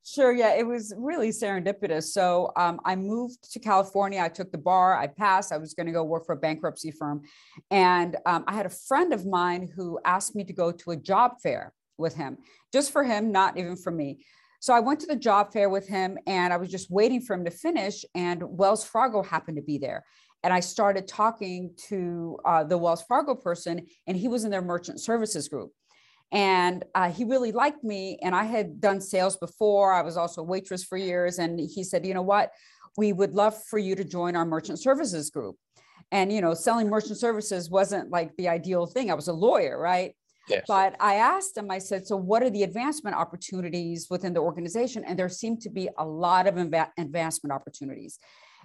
Sure 0.02 0.32
yeah 0.32 0.54
it 0.54 0.66
was 0.66 0.92
really 0.96 1.28
serendipitous. 1.28 2.04
So 2.04 2.52
um, 2.56 2.80
i 2.84 2.96
moved 2.96 3.52
to 3.52 3.58
california 3.58 4.20
i 4.20 4.28
took 4.28 4.50
the 4.50 4.58
bar 4.58 4.96
i 4.96 5.06
passed 5.06 5.52
i 5.52 5.58
was 5.58 5.74
going 5.74 5.86
to 5.86 5.92
go 5.92 6.02
work 6.02 6.26
for 6.26 6.32
a 6.32 6.36
bankruptcy 6.36 6.90
firm. 6.90 7.22
And 7.70 8.16
um, 8.26 8.44
i 8.46 8.54
had 8.54 8.66
a 8.66 8.70
friend 8.70 9.12
of 9.12 9.26
mine 9.26 9.68
who 9.74 9.98
asked 10.04 10.34
me 10.34 10.44
to 10.44 10.52
go 10.52 10.72
to 10.72 10.90
a 10.90 10.96
job 10.96 11.32
fair 11.42 11.72
with 11.96 12.14
him 12.14 12.38
just 12.72 12.92
for 12.92 13.04
him 13.04 13.30
not 13.30 13.56
even 13.58 13.76
for 13.76 13.90
me. 13.90 14.24
So 14.60 14.74
i 14.74 14.80
went 14.80 15.00
to 15.00 15.06
the 15.06 15.16
job 15.16 15.52
fair 15.52 15.68
with 15.70 15.86
him 15.86 16.18
and 16.26 16.52
i 16.52 16.56
was 16.56 16.70
just 16.70 16.90
waiting 16.90 17.20
for 17.20 17.34
him 17.34 17.44
to 17.44 17.50
finish 17.50 18.04
and 18.14 18.42
wells 18.42 18.84
fargo 18.84 19.22
happened 19.22 19.56
to 19.56 19.62
be 19.62 19.78
there 19.78 20.04
and 20.42 20.52
I 20.52 20.60
started 20.60 21.06
talking 21.06 21.74
to 21.88 22.38
uh, 22.44 22.64
the 22.64 22.78
Wells 22.78 23.02
Fargo 23.02 23.34
person, 23.34 23.86
and 24.06 24.16
he 24.16 24.28
was 24.28 24.44
in 24.44 24.50
their 24.50 24.62
merchant 24.62 25.00
services 25.00 25.48
group. 25.48 25.72
And 26.32 26.84
uh, 26.94 27.10
he 27.10 27.24
really 27.24 27.52
liked 27.52 27.82
me. 27.82 28.18
And 28.22 28.34
I 28.34 28.44
had 28.44 28.80
done 28.80 29.00
sales 29.00 29.36
before. 29.36 29.92
I 29.92 30.02
was 30.02 30.16
also 30.16 30.42
a 30.42 30.44
waitress 30.44 30.84
for 30.84 30.96
years. 30.96 31.38
And 31.38 31.58
he 31.58 31.82
said, 31.82 32.06
you 32.06 32.14
know 32.14 32.22
what? 32.22 32.52
We 32.96 33.12
would 33.12 33.34
love 33.34 33.60
for 33.64 33.78
you 33.78 33.96
to 33.96 34.04
join 34.04 34.36
our 34.36 34.46
merchant 34.46 34.78
services 34.78 35.30
group. 35.30 35.56
And, 36.12 36.32
you 36.32 36.40
know, 36.40 36.54
selling 36.54 36.88
merchant 36.88 37.18
services 37.18 37.70
wasn't 37.70 38.10
like 38.10 38.30
the 38.36 38.48
ideal 38.48 38.86
thing. 38.86 39.10
I 39.10 39.14
was 39.14 39.28
a 39.28 39.32
lawyer, 39.32 39.78
right? 39.78 40.14
Yes. 40.48 40.64
But 40.66 40.96
I 40.98 41.16
asked 41.16 41.56
him, 41.56 41.70
I 41.70 41.78
said, 41.78 42.06
so 42.06 42.16
what 42.16 42.42
are 42.42 42.50
the 42.50 42.64
advancement 42.64 43.16
opportunities 43.16 44.08
within 44.10 44.32
the 44.32 44.40
organization? 44.40 45.04
And 45.04 45.18
there 45.18 45.28
seemed 45.28 45.60
to 45.62 45.70
be 45.70 45.88
a 45.98 46.04
lot 46.04 46.46
of 46.46 46.56
advancement 46.56 47.52
opportunities. 47.52 48.18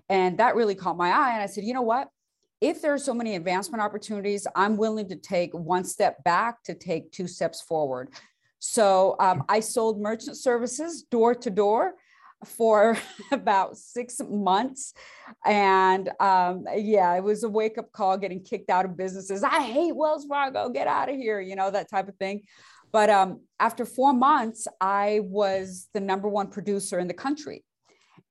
And 0.09 0.37
that 0.37 0.55
really 0.55 0.75
caught 0.75 0.97
my 0.97 1.09
eye. 1.09 1.33
And 1.33 1.41
I 1.41 1.47
said, 1.47 1.63
you 1.63 1.73
know 1.73 1.81
what? 1.81 2.09
If 2.61 2.81
there 2.81 2.93
are 2.93 2.99
so 2.99 3.13
many 3.13 3.35
advancement 3.35 3.83
opportunities, 3.83 4.47
I'm 4.55 4.77
willing 4.77 5.09
to 5.09 5.15
take 5.15 5.53
one 5.53 5.83
step 5.83 6.23
back 6.23 6.63
to 6.63 6.73
take 6.73 7.11
two 7.11 7.27
steps 7.27 7.61
forward. 7.61 8.09
So 8.59 9.15
um, 9.19 9.43
I 9.49 9.59
sold 9.59 9.99
merchant 9.99 10.37
services 10.37 11.03
door 11.03 11.35
to 11.35 11.49
door 11.49 11.93
for 12.43 12.97
about 13.31 13.77
six 13.77 14.19
months. 14.27 14.93
And 15.45 16.09
um, 16.19 16.65
yeah, 16.75 17.15
it 17.15 17.23
was 17.23 17.43
a 17.43 17.49
wake 17.49 17.77
up 17.77 17.91
call 17.91 18.17
getting 18.17 18.43
kicked 18.43 18.69
out 18.69 18.85
of 18.85 18.97
businesses. 18.97 19.43
I 19.43 19.61
hate 19.61 19.95
Wells 19.95 20.25
Fargo, 20.25 20.69
get 20.69 20.87
out 20.87 21.09
of 21.09 21.15
here, 21.15 21.39
you 21.39 21.55
know, 21.55 21.71
that 21.71 21.89
type 21.89 22.07
of 22.07 22.15
thing. 22.15 22.43
But 22.91 23.09
um, 23.09 23.41
after 23.59 23.85
four 23.85 24.13
months, 24.13 24.67
I 24.79 25.19
was 25.23 25.89
the 25.93 25.99
number 25.99 26.29
one 26.29 26.47
producer 26.47 26.97
in 26.99 27.07
the 27.07 27.13
country. 27.13 27.63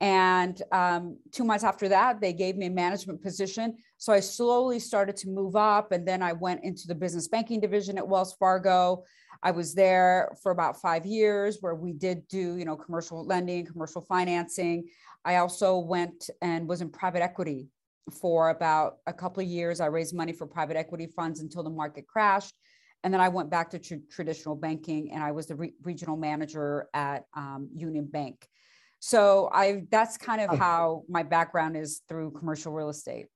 And 0.00 0.60
um, 0.72 1.18
two 1.30 1.44
months 1.44 1.64
after 1.64 1.88
that, 1.88 2.20
they 2.20 2.32
gave 2.32 2.56
me 2.56 2.66
a 2.66 2.70
management 2.70 3.22
position. 3.22 3.76
So 3.96 4.12
I 4.12 4.20
slowly 4.20 4.78
started 4.78 5.16
to 5.18 5.28
move 5.28 5.56
up. 5.56 5.92
And 5.92 6.06
then 6.06 6.22
I 6.22 6.32
went 6.32 6.64
into 6.64 6.86
the 6.86 6.94
business 6.94 7.28
banking 7.28 7.60
division 7.60 7.96
at 7.96 8.06
Wells 8.06 8.34
Fargo. 8.34 9.04
I 9.42 9.50
was 9.50 9.74
there 9.74 10.34
for 10.42 10.52
about 10.52 10.80
five 10.80 11.06
years 11.06 11.58
where 11.60 11.74
we 11.74 11.92
did 11.92 12.26
do, 12.28 12.56
you 12.56 12.64
know, 12.64 12.76
commercial 12.76 13.24
lending, 13.24 13.66
commercial 13.66 14.02
financing. 14.02 14.88
I 15.24 15.36
also 15.36 15.78
went 15.78 16.28
and 16.42 16.68
was 16.68 16.80
in 16.80 16.90
private 16.90 17.22
equity 17.22 17.68
for 18.20 18.50
about 18.50 18.96
a 19.06 19.12
couple 19.12 19.42
of 19.42 19.48
years. 19.48 19.80
I 19.80 19.86
raised 19.86 20.14
money 20.14 20.32
for 20.32 20.46
private 20.46 20.76
equity 20.76 21.06
funds 21.06 21.40
until 21.40 21.62
the 21.62 21.70
market 21.70 22.06
crashed. 22.06 22.54
And 23.02 23.12
then 23.12 23.20
I 23.20 23.28
went 23.28 23.50
back 23.50 23.70
to 23.70 23.78
tr- 23.78 23.94
traditional 24.10 24.56
banking 24.56 25.12
and 25.12 25.22
I 25.22 25.32
was 25.32 25.46
the 25.46 25.56
re- 25.56 25.74
regional 25.82 26.16
manager 26.16 26.88
at 26.94 27.24
um, 27.34 27.68
Union 27.74 28.06
Bank. 28.06 28.46
So 29.06 29.50
I 29.52 29.82
that's 29.90 30.16
kind 30.16 30.40
of 30.40 30.58
how 30.58 31.02
my 31.10 31.22
background 31.22 31.76
is 31.76 32.00
through 32.08 32.30
commercial 32.30 32.72
real 32.72 32.88
estate. 32.88 33.26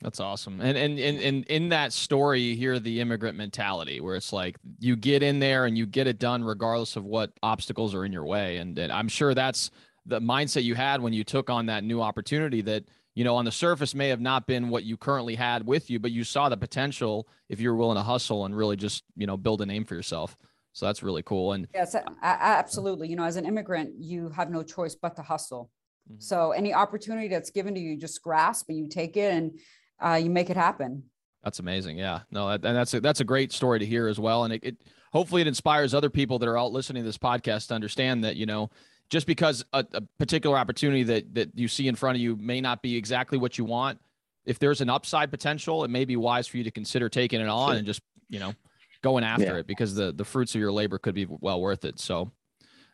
That's 0.00 0.20
awesome. 0.20 0.60
And 0.60 0.78
and 0.78 0.96
and, 0.96 1.18
and 1.18 1.44
in 1.46 1.70
that 1.70 1.92
story, 1.92 2.40
you 2.40 2.54
hear 2.54 2.78
the 2.78 3.00
immigrant 3.00 3.36
mentality 3.36 4.00
where 4.00 4.14
it's 4.14 4.32
like 4.32 4.58
you 4.78 4.94
get 4.94 5.24
in 5.24 5.40
there 5.40 5.66
and 5.66 5.76
you 5.76 5.86
get 5.86 6.06
it 6.06 6.20
done 6.20 6.44
regardless 6.44 6.94
of 6.94 7.04
what 7.04 7.32
obstacles 7.42 7.96
are 7.96 8.04
in 8.04 8.12
your 8.12 8.24
way. 8.24 8.58
And, 8.58 8.78
and 8.78 8.92
I'm 8.92 9.08
sure 9.08 9.34
that's 9.34 9.72
the 10.06 10.20
mindset 10.20 10.62
you 10.62 10.76
had 10.76 11.00
when 11.00 11.12
you 11.12 11.24
took 11.24 11.50
on 11.50 11.66
that 11.66 11.82
new 11.82 12.00
opportunity 12.00 12.60
that, 12.62 12.84
you 13.16 13.24
know, 13.24 13.34
on 13.34 13.44
the 13.44 13.50
surface 13.50 13.96
may 13.96 14.08
have 14.08 14.20
not 14.20 14.46
been 14.46 14.68
what 14.68 14.84
you 14.84 14.96
currently 14.96 15.34
had 15.34 15.66
with 15.66 15.90
you, 15.90 15.98
but 15.98 16.12
you 16.12 16.22
saw 16.22 16.48
the 16.48 16.56
potential 16.56 17.26
if 17.48 17.58
you're 17.58 17.74
willing 17.74 17.96
to 17.96 18.04
hustle 18.04 18.44
and 18.44 18.56
really 18.56 18.76
just, 18.76 19.02
you 19.16 19.26
know, 19.26 19.36
build 19.36 19.62
a 19.62 19.66
name 19.66 19.84
for 19.84 19.96
yourself. 19.96 20.36
So 20.72 20.86
that's 20.86 21.02
really 21.02 21.22
cool. 21.22 21.52
And 21.52 21.68
yes, 21.74 21.94
absolutely. 22.22 23.08
You 23.08 23.16
know, 23.16 23.24
as 23.24 23.36
an 23.36 23.44
immigrant, 23.44 23.94
you 23.98 24.30
have 24.30 24.50
no 24.50 24.62
choice 24.62 24.94
but 24.94 25.16
to 25.16 25.22
hustle. 25.22 25.70
Mm-hmm. 26.10 26.20
So 26.20 26.52
any 26.52 26.72
opportunity 26.72 27.28
that's 27.28 27.50
given 27.50 27.74
to 27.74 27.80
you, 27.80 27.96
just 27.96 28.22
grasp 28.22 28.68
and 28.68 28.78
you 28.78 28.88
take 28.88 29.16
it 29.16 29.32
and 29.32 29.60
uh, 30.00 30.14
you 30.14 30.30
make 30.30 30.50
it 30.50 30.56
happen. 30.56 31.04
That's 31.44 31.58
amazing. 31.58 31.98
Yeah, 31.98 32.20
no, 32.30 32.48
and 32.48 32.62
that's 32.62 32.94
a, 32.94 33.00
that's 33.00 33.20
a 33.20 33.24
great 33.24 33.52
story 33.52 33.80
to 33.80 33.86
hear 33.86 34.06
as 34.06 34.18
well. 34.18 34.44
And 34.44 34.54
it, 34.54 34.64
it 34.64 34.76
hopefully 35.12 35.42
it 35.42 35.48
inspires 35.48 35.92
other 35.92 36.08
people 36.08 36.38
that 36.38 36.48
are 36.48 36.56
out 36.56 36.72
listening 36.72 37.02
to 37.02 37.06
this 37.06 37.18
podcast 37.18 37.68
to 37.68 37.74
understand 37.74 38.24
that, 38.24 38.36
you 38.36 38.46
know, 38.46 38.70
just 39.10 39.26
because 39.26 39.64
a, 39.72 39.84
a 39.92 40.00
particular 40.18 40.56
opportunity 40.56 41.02
that, 41.02 41.34
that 41.34 41.50
you 41.58 41.68
see 41.68 41.88
in 41.88 41.96
front 41.96 42.16
of 42.16 42.22
you 42.22 42.36
may 42.36 42.60
not 42.60 42.80
be 42.80 42.96
exactly 42.96 43.36
what 43.36 43.58
you 43.58 43.64
want, 43.64 43.98
if 44.46 44.58
there's 44.58 44.80
an 44.80 44.88
upside 44.88 45.30
potential, 45.30 45.84
it 45.84 45.90
may 45.90 46.04
be 46.04 46.16
wise 46.16 46.46
for 46.46 46.56
you 46.56 46.64
to 46.64 46.70
consider 46.70 47.08
taking 47.08 47.40
it 47.40 47.48
on 47.48 47.76
and 47.76 47.86
just 47.86 48.00
you 48.32 48.38
know, 48.38 48.54
going 49.02 49.24
after 49.24 49.44
Yeah. 49.44 49.56
it 49.58 49.66
because 49.66 49.94
the 49.94 50.12
the 50.12 50.24
fruits 50.24 50.54
of 50.54 50.60
your 50.60 50.72
labor 50.72 50.98
could 50.98 51.14
be 51.14 51.26
well 51.28 51.60
worth 51.60 51.84
it. 51.84 51.98
So 51.98 52.30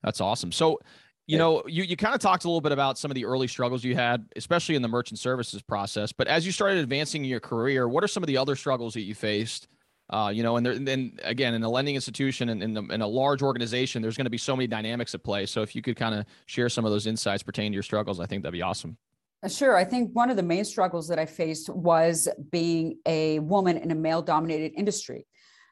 that's 0.02 0.20
awesome. 0.20 0.52
So 0.52 0.80
you 1.26 1.36
know, 1.36 1.62
you, 1.66 1.84
you 1.84 1.94
kind 1.94 2.14
of 2.14 2.22
talked 2.22 2.44
a 2.44 2.48
little 2.48 2.62
bit 2.62 2.72
about 2.72 2.96
some 2.96 3.10
of 3.10 3.14
the 3.14 3.26
early 3.26 3.46
struggles 3.48 3.84
you 3.84 3.94
had, 3.94 4.24
especially 4.34 4.76
in 4.76 4.80
the 4.80 4.88
merchant 4.88 5.18
services 5.18 5.60
process. 5.60 6.10
But 6.10 6.26
as 6.26 6.46
you 6.46 6.52
started 6.52 6.78
advancing 6.78 7.22
in 7.22 7.28
your 7.28 7.38
career, 7.38 7.86
what 7.86 8.02
are 8.02 8.08
some 8.08 8.22
of 8.22 8.28
the 8.28 8.38
other 8.38 8.56
struggles 8.56 8.94
that 8.94 9.02
you 9.02 9.14
faced? 9.14 9.68
Uh, 10.08 10.32
you 10.34 10.42
know, 10.42 10.56
and 10.56 10.64
then 10.88 11.18
again, 11.24 11.52
in 11.52 11.62
a 11.62 11.68
lending 11.68 11.96
institution 11.96 12.48
and 12.48 12.62
in, 12.62 12.72
the, 12.72 12.82
in 12.84 13.02
a 13.02 13.06
large 13.06 13.42
organization, 13.42 14.00
there's 14.00 14.16
going 14.16 14.24
to 14.24 14.30
be 14.30 14.38
so 14.38 14.56
many 14.56 14.66
dynamics 14.66 15.14
at 15.14 15.22
play. 15.22 15.44
So 15.44 15.60
if 15.60 15.76
you 15.76 15.82
could 15.82 15.96
kind 15.96 16.14
of 16.14 16.24
share 16.46 16.70
some 16.70 16.86
of 16.86 16.92
those 16.92 17.06
insights 17.06 17.42
pertaining 17.42 17.72
to 17.72 17.76
your 17.76 17.82
struggles, 17.82 18.20
I 18.20 18.24
think 18.24 18.42
that'd 18.42 18.54
be 18.54 18.62
awesome. 18.62 18.96
Uh, 19.42 19.48
Sure. 19.48 19.76
I 19.76 19.84
think 19.84 20.12
one 20.14 20.30
of 20.30 20.38
the 20.38 20.42
main 20.42 20.64
struggles 20.64 21.08
that 21.08 21.18
I 21.18 21.26
faced 21.26 21.68
was 21.68 22.26
being 22.50 22.96
a 23.04 23.40
woman 23.40 23.76
in 23.76 23.90
a 23.90 23.94
male 23.94 24.22
dominated 24.22 24.72
industry. 24.78 25.26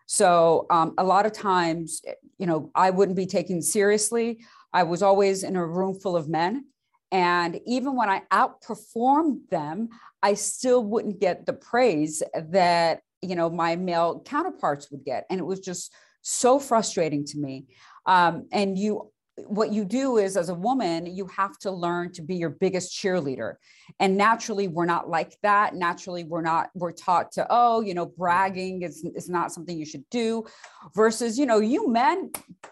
So 0.07 0.67
um, 0.71 0.95
a 0.99 1.05
lot 1.05 1.27
of 1.27 1.33
times, 1.33 2.01
eh, 2.07 2.15
you 2.39 2.47
know, 2.47 2.71
I 2.75 2.91
wouldn't 2.91 3.17
be 3.17 3.27
taken 3.27 3.61
seriously. 3.61 4.45
I 4.73 4.85
was 4.85 5.03
always 5.03 5.43
in 5.43 5.57
a 5.57 5.67
room 5.67 5.99
full 5.99 6.17
of 6.17 6.29
men. 6.29 6.67
And 7.13 7.61
even 7.67 7.95
when 7.97 8.09
I 8.09 8.23
outperformed 8.33 9.49
them, 9.51 9.89
I 10.23 10.35
still 10.35 10.83
wouldn't 10.83 11.21
get 11.21 11.47
the 11.47 11.53
praise 11.53 12.23
that, 12.35 13.01
you 13.23 13.37
know, 13.37 13.49
my 13.49 13.77
male 13.77 14.23
counterparts 14.25 14.91
would 14.91 15.05
get. 15.05 15.25
And 15.31 15.39
it 15.39 15.45
was 15.45 15.61
just 15.61 15.93
so 16.23 16.59
frustrating 16.59 17.25
to 17.27 17.39
me. 17.39 17.67
Um, 18.07 18.49
and 18.53 18.77
you 18.77 19.13
what 19.45 19.71
you 19.71 19.85
do 19.85 20.17
is 20.17 20.37
as 20.37 20.49
a 20.49 20.55
woman 20.55 21.05
you 21.05 21.27
have 21.27 21.59
to 21.59 21.71
learn 21.71 22.11
to 22.13 22.23
be 22.23 22.37
your 22.37 22.51
biggest 22.51 22.97
cheerleader. 22.97 23.55
And 24.01 24.17
naturally 24.17 24.67
we're 24.67 24.87
not 24.87 25.11
like 25.11 25.37
that. 25.43 25.75
Naturally 25.75 26.25
we're 26.25 26.43
not 26.43 26.71
we're 26.75 26.93
taught 26.93 27.33
to 27.33 27.47
oh 27.51 27.81
you 27.83 27.95
know 27.95 28.07
bragging 28.07 28.83
is, 28.83 29.05
is 29.15 29.29
not 29.29 29.53
something 29.53 29.77
you 29.77 29.85
should 29.85 30.09
do 30.11 30.45
versus 30.95 31.39
you 31.39 31.45
know 31.45 31.61
you 31.61 31.89
men 31.89 32.31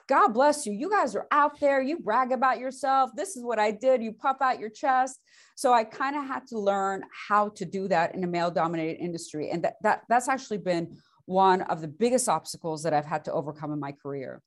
god 0.08 0.28
bless 0.28 0.64
you. 0.64 0.72
You 0.72 0.88
guys 0.88 1.14
are 1.14 1.26
out 1.30 1.60
there. 1.60 1.82
You 1.82 1.98
brag 1.98 2.32
about 2.32 2.58
yourself. 2.58 3.10
This 3.14 3.36
is 3.36 3.44
what 3.44 3.58
i 3.58 3.70
did. 3.70 4.02
You 4.02 4.12
puff 4.12 4.38
out 4.40 4.58
your 4.58 4.70
chest. 4.70 5.20
So 5.56 5.72
i 5.72 5.84
kind 5.84 6.16
of 6.16 6.26
had 6.26 6.46
to 6.48 6.58
learn 6.58 7.02
how 7.28 7.50
to 7.50 7.64
do 7.66 7.88
that 7.88 8.14
in 8.14 8.24
a 8.24 8.28
male 8.28 8.50
dominated 8.50 9.02
industry. 9.02 9.50
And 9.50 9.64
that, 9.64 9.74
that 9.82 10.02
that's 10.08 10.28
actually 10.28 10.58
been 10.58 10.96
one 11.26 11.62
of 11.62 11.80
the 11.80 11.88
biggest 11.88 12.28
obstacles 12.28 12.82
that 12.82 12.92
i've 12.92 13.06
had 13.06 13.24
to 13.24 13.32
overcome 13.32 13.72
in 13.72 13.80
my 13.80 13.92
career 13.92 14.42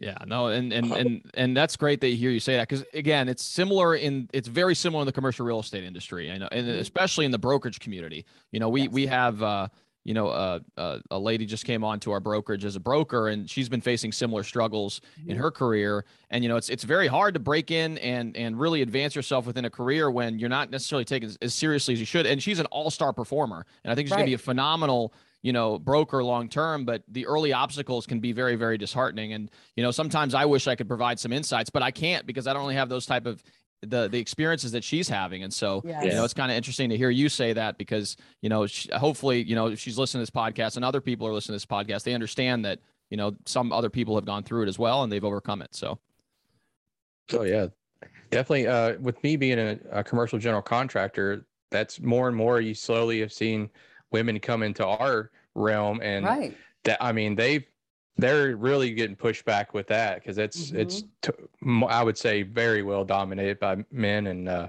Yeah, 0.00 0.16
no, 0.26 0.46
and 0.46 0.72
and 0.72 0.90
and 0.92 1.30
and 1.34 1.54
that's 1.54 1.76
great 1.76 2.00
that 2.00 2.08
you 2.08 2.16
hear 2.16 2.30
you 2.30 2.40
say 2.40 2.56
that 2.56 2.68
because 2.68 2.84
again, 2.94 3.28
it's 3.28 3.44
similar 3.44 3.94
in 3.94 4.30
it's 4.32 4.48
very 4.48 4.74
similar 4.74 5.02
in 5.02 5.06
the 5.06 5.12
commercial 5.12 5.44
real 5.44 5.60
estate 5.60 5.84
industry, 5.84 6.30
I 6.30 6.38
know, 6.38 6.48
and 6.50 6.66
especially 6.70 7.26
in 7.26 7.30
the 7.32 7.38
brokerage 7.38 7.80
community. 7.80 8.24
You 8.50 8.60
know, 8.60 8.70
we 8.70 8.82
Yes. 8.84 8.90
we 8.92 9.06
have 9.08 9.42
uh, 9.42 9.68
you 10.04 10.14
know 10.14 10.28
uh, 10.28 10.60
uh, 10.78 11.00
a 11.10 11.18
lady 11.18 11.44
just 11.44 11.66
came 11.66 11.84
on 11.84 12.00
to 12.00 12.12
our 12.12 12.20
brokerage 12.20 12.64
as 12.64 12.76
a 12.76 12.80
broker, 12.80 13.28
and 13.28 13.48
she's 13.48 13.68
been 13.68 13.82
facing 13.82 14.10
similar 14.10 14.42
struggles 14.42 15.02
in 15.26 15.36
her 15.36 15.50
career. 15.50 16.06
And 16.30 16.42
you 16.42 16.48
know, 16.48 16.56
it's 16.56 16.70
it's 16.70 16.84
very 16.84 17.06
hard 17.06 17.34
to 17.34 17.40
break 17.40 17.70
in 17.70 17.98
and 17.98 18.34
and 18.38 18.58
really 18.58 18.80
advance 18.80 19.14
yourself 19.14 19.46
within 19.46 19.66
a 19.66 19.70
career 19.70 20.10
when 20.10 20.38
you're 20.38 20.48
not 20.48 20.70
necessarily 20.70 21.04
taken 21.04 21.28
as, 21.28 21.36
as 21.42 21.54
seriously 21.54 21.92
as 21.92 22.00
you 22.00 22.06
should. 22.06 22.24
And 22.24 22.42
she's 22.42 22.58
an 22.58 22.64
all 22.66 22.90
star 22.90 23.12
performer, 23.12 23.66
and 23.84 23.92
I 23.92 23.94
think 23.94 24.08
she's 24.08 24.16
going 24.16 24.24
to 24.24 24.30
be 24.30 24.34
a 24.34 24.38
phenomenal 24.38 25.12
you 25.42 25.52
know 25.52 25.78
broker 25.78 26.22
long 26.22 26.48
term 26.48 26.84
but 26.84 27.02
the 27.08 27.26
early 27.26 27.52
obstacles 27.52 28.06
can 28.06 28.20
be 28.20 28.32
very 28.32 28.56
very 28.56 28.76
disheartening 28.76 29.32
and 29.32 29.50
you 29.76 29.82
know 29.82 29.90
sometimes 29.90 30.34
i 30.34 30.44
wish 30.44 30.66
i 30.66 30.74
could 30.74 30.88
provide 30.88 31.18
some 31.18 31.32
insights 31.32 31.70
but 31.70 31.82
i 31.82 31.90
can't 31.90 32.26
because 32.26 32.46
i 32.46 32.52
don't 32.52 32.62
really 32.62 32.74
have 32.74 32.88
those 32.88 33.06
type 33.06 33.26
of 33.26 33.42
the 33.82 34.08
the 34.08 34.18
experiences 34.18 34.72
that 34.72 34.84
she's 34.84 35.08
having 35.08 35.42
and 35.42 35.54
so 35.54 35.80
you 36.04 36.12
know 36.12 36.24
it's 36.24 36.34
kind 36.34 36.50
of 36.50 36.56
interesting 36.56 36.90
to 36.90 36.96
hear 36.96 37.08
you 37.08 37.30
say 37.30 37.54
that 37.54 37.78
because 37.78 38.16
you 38.42 38.50
know 38.50 38.66
she, 38.66 38.90
hopefully 38.92 39.42
you 39.42 39.54
know 39.54 39.68
if 39.68 39.80
she's 39.80 39.96
listening 39.96 40.24
to 40.24 40.30
this 40.30 40.42
podcast 40.42 40.76
and 40.76 40.84
other 40.84 41.00
people 41.00 41.26
are 41.26 41.32
listening 41.32 41.58
to 41.58 41.66
this 41.66 41.66
podcast 41.66 42.04
they 42.04 42.12
understand 42.12 42.64
that 42.66 42.78
you 43.08 43.16
know 43.16 43.34
some 43.46 43.72
other 43.72 43.88
people 43.88 44.14
have 44.16 44.26
gone 44.26 44.42
through 44.42 44.62
it 44.62 44.68
as 44.68 44.78
well 44.78 45.02
and 45.02 45.10
they've 45.10 45.24
overcome 45.24 45.62
it 45.62 45.74
so 45.74 45.98
Oh 47.32 47.42
yeah, 47.42 47.68
definitely. 48.30 48.66
Uh, 48.66 48.98
with 48.98 49.22
me 49.22 49.36
being 49.36 49.58
a, 49.58 49.78
a 49.90 50.04
commercial 50.04 50.38
general 50.38 50.62
contractor, 50.62 51.46
that's 51.70 52.00
more 52.00 52.28
and 52.28 52.36
more. 52.36 52.60
You 52.60 52.74
slowly 52.74 53.20
have 53.20 53.32
seen 53.32 53.70
women 54.12 54.38
come 54.40 54.62
into 54.62 54.86
our 54.86 55.30
realm, 55.54 56.00
and 56.02 56.24
right 56.24 56.56
that 56.84 56.98
I 57.00 57.12
mean 57.12 57.34
they 57.34 57.66
they're 58.16 58.56
really 58.56 58.92
getting 58.92 59.16
pushed 59.16 59.44
back 59.44 59.72
with 59.72 59.86
that 59.88 60.16
because 60.16 60.38
it's 60.38 60.70
it's 60.72 61.04
t- 61.22 61.32
I 61.88 62.02
would 62.02 62.18
say 62.18 62.42
very 62.42 62.82
well 62.82 63.04
dominated 63.04 63.58
by 63.58 63.76
men, 63.90 64.26
and 64.28 64.48
uh, 64.48 64.68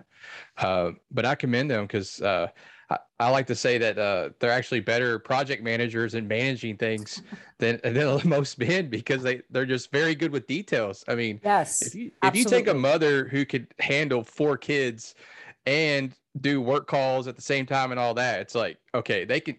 uh, 0.57 0.91
but 1.12 1.25
I 1.25 1.36
commend 1.36 1.71
them 1.71 1.86
because. 1.86 2.21
Uh, 2.21 2.48
I, 2.89 2.98
I 3.21 3.29
like 3.29 3.48
to 3.48 3.55
say 3.55 3.77
that 3.77 3.98
uh, 3.98 4.31
they're 4.39 4.51
actually 4.51 4.81
better 4.81 5.17
project 5.17 5.63
managers 5.63 6.13
and 6.13 6.27
managing 6.27 6.75
things 6.75 7.21
than, 7.57 7.79
than 7.86 8.19
most 8.25 8.60
men 8.60 8.89
because 8.89 9.24
they 9.24 9.43
they're 9.50 9.65
just 9.65 9.91
very 9.91 10.13
good 10.13 10.29
with 10.29 10.45
details. 10.45 11.05
I 11.07 11.15
mean, 11.15 11.39
yes 11.41 11.81
if 11.81 11.95
you 11.95 12.12
if 12.21 12.36
you 12.36 12.43
take 12.43 12.67
a 12.67 12.74
mother 12.74 13.29
who 13.29 13.45
could 13.45 13.74
handle 13.79 14.25
four 14.25 14.57
kids 14.57 15.15
and 15.65 16.13
do 16.39 16.61
work 16.61 16.87
calls 16.87 17.27
at 17.27 17.35
the 17.35 17.41
same 17.41 17.65
time 17.65 17.91
and 17.91 17.99
all 17.99 18.13
that, 18.15 18.41
it's 18.41 18.55
like 18.55 18.77
okay, 18.93 19.25
they 19.25 19.39
can. 19.39 19.57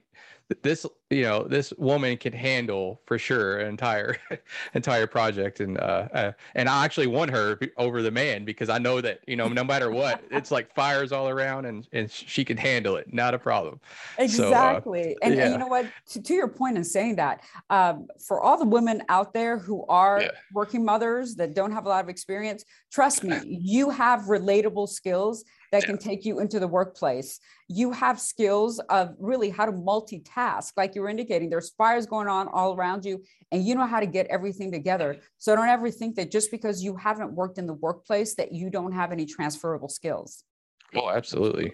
This 0.62 0.84
you 1.08 1.22
know 1.22 1.44
this 1.44 1.72
woman 1.78 2.18
can 2.18 2.34
handle 2.34 3.00
for 3.06 3.18
sure 3.18 3.60
an 3.60 3.68
entire 3.68 4.18
entire 4.74 5.06
project 5.06 5.60
and 5.60 5.78
uh, 5.78 6.08
uh 6.12 6.32
and 6.54 6.68
I 6.68 6.84
actually 6.84 7.06
won 7.06 7.30
her 7.30 7.58
over 7.78 8.02
the 8.02 8.10
man 8.10 8.44
because 8.44 8.68
I 8.68 8.76
know 8.76 9.00
that 9.00 9.20
you 9.26 9.36
know 9.36 9.48
no 9.48 9.64
matter 9.64 9.90
what 9.90 10.22
it's 10.30 10.50
like 10.50 10.74
fires 10.74 11.10
all 11.10 11.30
around 11.30 11.64
and 11.64 11.88
and 11.92 12.10
she 12.10 12.44
can 12.44 12.58
handle 12.58 12.96
it 12.96 13.14
not 13.14 13.32
a 13.32 13.38
problem. 13.38 13.80
So, 14.16 14.22
uh, 14.22 14.24
Exactly. 14.24 15.16
and, 15.22 15.34
and 15.34 15.52
you 15.52 15.58
know 15.58 15.68
what? 15.68 15.86
To, 16.10 16.22
to 16.22 16.34
your 16.34 16.48
point 16.48 16.76
in 16.76 16.84
saying 16.84 17.16
that, 17.16 17.40
um, 17.70 18.08
for 18.26 18.42
all 18.42 18.58
the 18.58 18.66
women 18.66 19.02
out 19.08 19.32
there 19.32 19.58
who 19.58 19.86
are 19.86 20.20
Yeah. 20.20 20.30
working 20.52 20.84
mothers 20.84 21.34
that 21.36 21.54
don't 21.54 21.72
have 21.72 21.86
a 21.86 21.88
lot 21.88 22.04
of 22.04 22.10
experience, 22.10 22.64
trust 22.92 23.24
me, 23.24 23.58
you 23.62 23.88
have 23.88 24.22
relatable 24.22 24.88
skills 24.88 25.44
that 25.72 25.84
can 25.84 25.98
take 25.98 26.24
you 26.24 26.38
into 26.38 26.60
the 26.60 26.68
workplace. 26.68 27.40
You 27.66 27.90
have 27.92 28.20
skills 28.20 28.78
of 28.90 29.14
really 29.18 29.50
how 29.50 29.66
to 29.66 29.72
multitask, 29.72 30.72
like 30.76 30.94
you 30.94 31.00
were 31.00 31.08
indicating. 31.08 31.50
There's 31.50 31.70
fires 31.70 32.06
going 32.06 32.28
on 32.28 32.46
all 32.48 32.76
around 32.76 33.04
you, 33.04 33.24
and 33.50 33.64
you 33.64 33.74
know 33.74 33.86
how 33.86 33.98
to 33.98 34.06
get 34.06 34.26
everything 34.26 34.70
together. 34.70 35.16
So 35.38 35.56
don't 35.56 35.68
ever 35.68 35.90
think 35.90 36.14
that 36.16 36.30
just 36.30 36.50
because 36.50 36.84
you 36.84 36.94
haven't 36.96 37.32
worked 37.32 37.58
in 37.58 37.66
the 37.66 37.74
workplace 37.74 38.34
that 38.34 38.52
you 38.52 38.70
don't 38.70 38.92
have 38.92 39.10
any 39.10 39.26
transferable 39.26 39.88
skills. 39.88 40.44
Oh, 40.94 41.08
absolutely. 41.08 41.72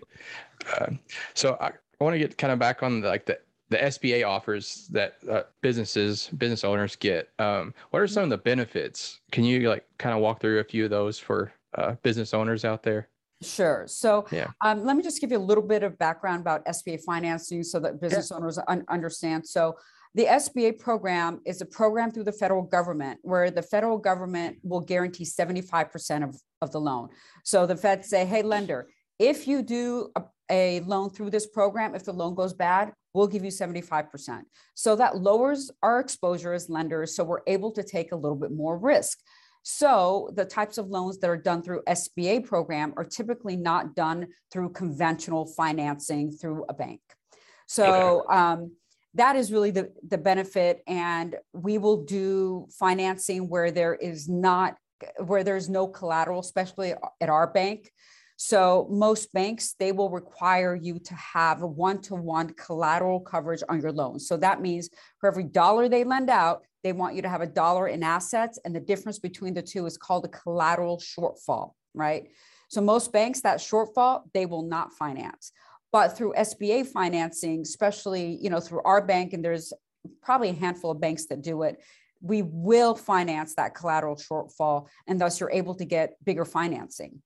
Uh, 0.81 0.93
so 1.35 1.59
I, 1.61 1.73
I 2.01 2.05
want 2.05 2.15
to 2.15 2.19
get 2.19 2.39
kind 2.39 2.53
of 2.53 2.59
back 2.61 2.83
on 2.83 3.01
the, 3.01 3.09
like 3.09 3.27
the 3.27 3.39
the 3.71 3.77
SBA 3.77 4.27
offers 4.27 4.89
that 4.93 5.17
uh, 5.31 5.43
businesses 5.61 6.31
business 6.39 6.65
owners 6.65 6.97
get. 6.97 7.29
Um, 7.39 7.75
what 7.91 8.01
are 8.01 8.07
some 8.07 8.23
of 8.23 8.31
the 8.31 8.39
benefits? 8.39 9.21
Can 9.31 9.45
you 9.45 9.69
like 9.69 9.85
kind 9.99 10.15
of 10.15 10.23
walk 10.23 10.41
through 10.41 10.61
a 10.61 10.65
few 10.65 10.85
of 10.85 10.91
those 10.91 11.19
for 11.19 11.53
uh, 11.75 11.97
business 12.03 12.33
owners 12.33 12.65
out 12.65 12.83
there? 12.83 13.09
Sure. 13.43 13.85
So 13.87 14.27
Yeah. 14.33 14.51
um, 14.65 14.85
let 14.85 14.97
me 14.97 15.03
just 15.03 15.21
give 15.21 15.31
you 15.31 15.39
a 15.39 15.41
little 15.41 15.63
bit 15.63 15.83
of 15.83 15.97
background 15.99 16.41
about 16.41 16.65
SBA 16.67 16.99
financing 16.99 17.63
so 17.63 17.79
that 17.81 18.01
business 18.01 18.33
owners 18.33 18.59
un- 18.67 18.85
understand. 18.89 19.47
So 19.47 19.77
the 20.15 20.27
SBA 20.27 20.73
program 20.73 21.41
is 21.47 21.61
a 21.61 21.67
program 21.67 22.11
through 22.11 22.25
the 22.25 22.33
federal 22.33 22.63
government 22.63 23.21
where 23.23 23.51
the 23.51 23.63
federal 23.63 23.99
government 23.99 24.59
will 24.63 24.81
guarantee 24.81 25.25
75% 25.25 26.25
of, 26.25 26.37
of 26.63 26.73
the 26.73 26.81
loan. 26.81 27.11
So 27.45 27.67
the 27.67 27.77
Fed 27.77 28.05
say, 28.05 28.25
hey, 28.27 28.43
lender, 28.43 28.89
if 29.19 29.47
you 29.47 29.63
do 29.63 30.11
a, 30.17 30.23
a 30.51 30.81
loan 30.81 31.11
through 31.11 31.31
this 31.31 31.47
program, 31.47 31.95
if 31.95 32.05
the 32.05 32.13
loan 32.13 32.35
goes 32.35 32.55
bad, 32.55 32.93
we'll 33.15 33.27
give 33.27 33.45
you 33.45 33.51
75%. 33.51 34.43
So 34.75 34.97
that 34.97 35.19
lowers 35.19 35.71
our 35.83 36.01
exposure 36.01 36.53
as 36.53 36.69
lenders. 36.69 37.15
So 37.15 37.25
we're 37.25 37.43
able 37.47 37.71
to 37.73 37.83
take 37.83 38.13
a 38.13 38.17
little 38.17 38.37
bit 38.37 38.51
more 38.51 38.79
risk. 38.79 39.19
So 39.63 40.31
the 40.35 40.45
types 40.45 40.79
of 40.79 40.89
loans 40.89 41.19
that 41.19 41.31
are 41.31 41.37
done 41.37 41.63
through 41.63 41.83
SBA 41.89 42.47
program 42.47 42.95
are 42.97 43.05
typically 43.05 43.57
not 43.57 43.95
done 43.95 44.29
through 44.51 44.71
conventional 44.71 45.47
financing 45.47 46.31
through 46.31 46.65
a 46.69 46.75
bank. 46.75 47.01
So 47.67 48.25
um, 48.31 48.73
that 49.15 49.37
is 49.37 49.53
really 49.53 49.71
the, 49.71 49.93
the 50.09 50.19
benefit. 50.19 50.83
And 50.87 51.37
we 51.53 51.79
will 51.79 52.05
do 52.05 52.67
financing 52.79 53.49
where 53.49 53.71
there 53.71 53.95
is 53.95 54.29
not, 54.29 54.77
where 55.25 55.45
there's 55.45 55.69
no 55.69 55.87
collateral, 55.87 56.41
especially 56.41 56.95
at 57.21 57.29
our 57.29 57.47
bank. 57.47 57.91
So 58.41 58.87
most 58.89 59.33
banks, 59.33 59.75
they 59.81 59.91
will 59.91 60.11
require 60.11 60.77
you 60.77 61.01
to 61.01 61.15
have 61.15 61.61
one-to-one 61.61 62.55
collateral 62.55 63.19
coverage 63.19 63.65
on 63.69 63.81
your 63.81 63.91
loan. 63.91 64.21
So 64.21 64.37
that 64.37 64.63
means 64.63 64.89
for 65.19 65.29
every 65.29 65.43
dollar 65.43 65.89
they 65.89 66.05
lend 66.05 66.31
out, 66.31 66.63
they 66.83 66.93
want 66.93 67.15
you 67.15 67.23
to 67.23 67.29
have 67.29 67.41
a 67.41 67.47
dollar 67.47 67.89
in 67.89 68.03
assets. 68.03 68.59
And 68.65 68.75
the 68.75 68.81
difference 68.81 69.19
between 69.19 69.55
the 69.55 69.63
two 69.63 69.87
is 69.87 69.97
called 69.97 70.25
a 70.25 70.29
collateral 70.29 70.99
shortfall, 70.99 71.73
right? 71.95 72.29
So 72.69 72.81
most 72.81 73.13
banks, 73.13 73.41
that 73.41 73.59
shortfall, 73.59 74.23
they 74.35 74.47
will 74.47 74.63
not 74.63 74.93
finance. 74.93 75.53
But 75.91 76.17
through 76.17 76.35
SBA 76.35 76.87
financing, 76.87 77.63
especially, 77.63 78.39
you 78.41 78.51
know, 78.51 78.61
through 78.61 78.83
our 78.83 79.05
bank, 79.05 79.33
and 79.33 79.45
there's 79.45 79.73
probably 80.23 80.51
a 80.51 80.55
handful 80.55 80.91
of 80.91 81.01
banks 81.01 81.27
that 81.27 81.43
do 81.43 81.63
it, 81.63 81.83
we 82.21 82.43
will 82.43 82.95
finance 82.95 83.55
that 83.55 83.75
collateral 83.75 84.17
shortfall. 84.17 84.89
And 85.07 85.21
thus 85.21 85.41
you're 85.41 85.51
able 85.51 85.75
to 85.77 85.85
get 85.85 86.23
bigger 86.25 86.45
financing. 86.45 87.23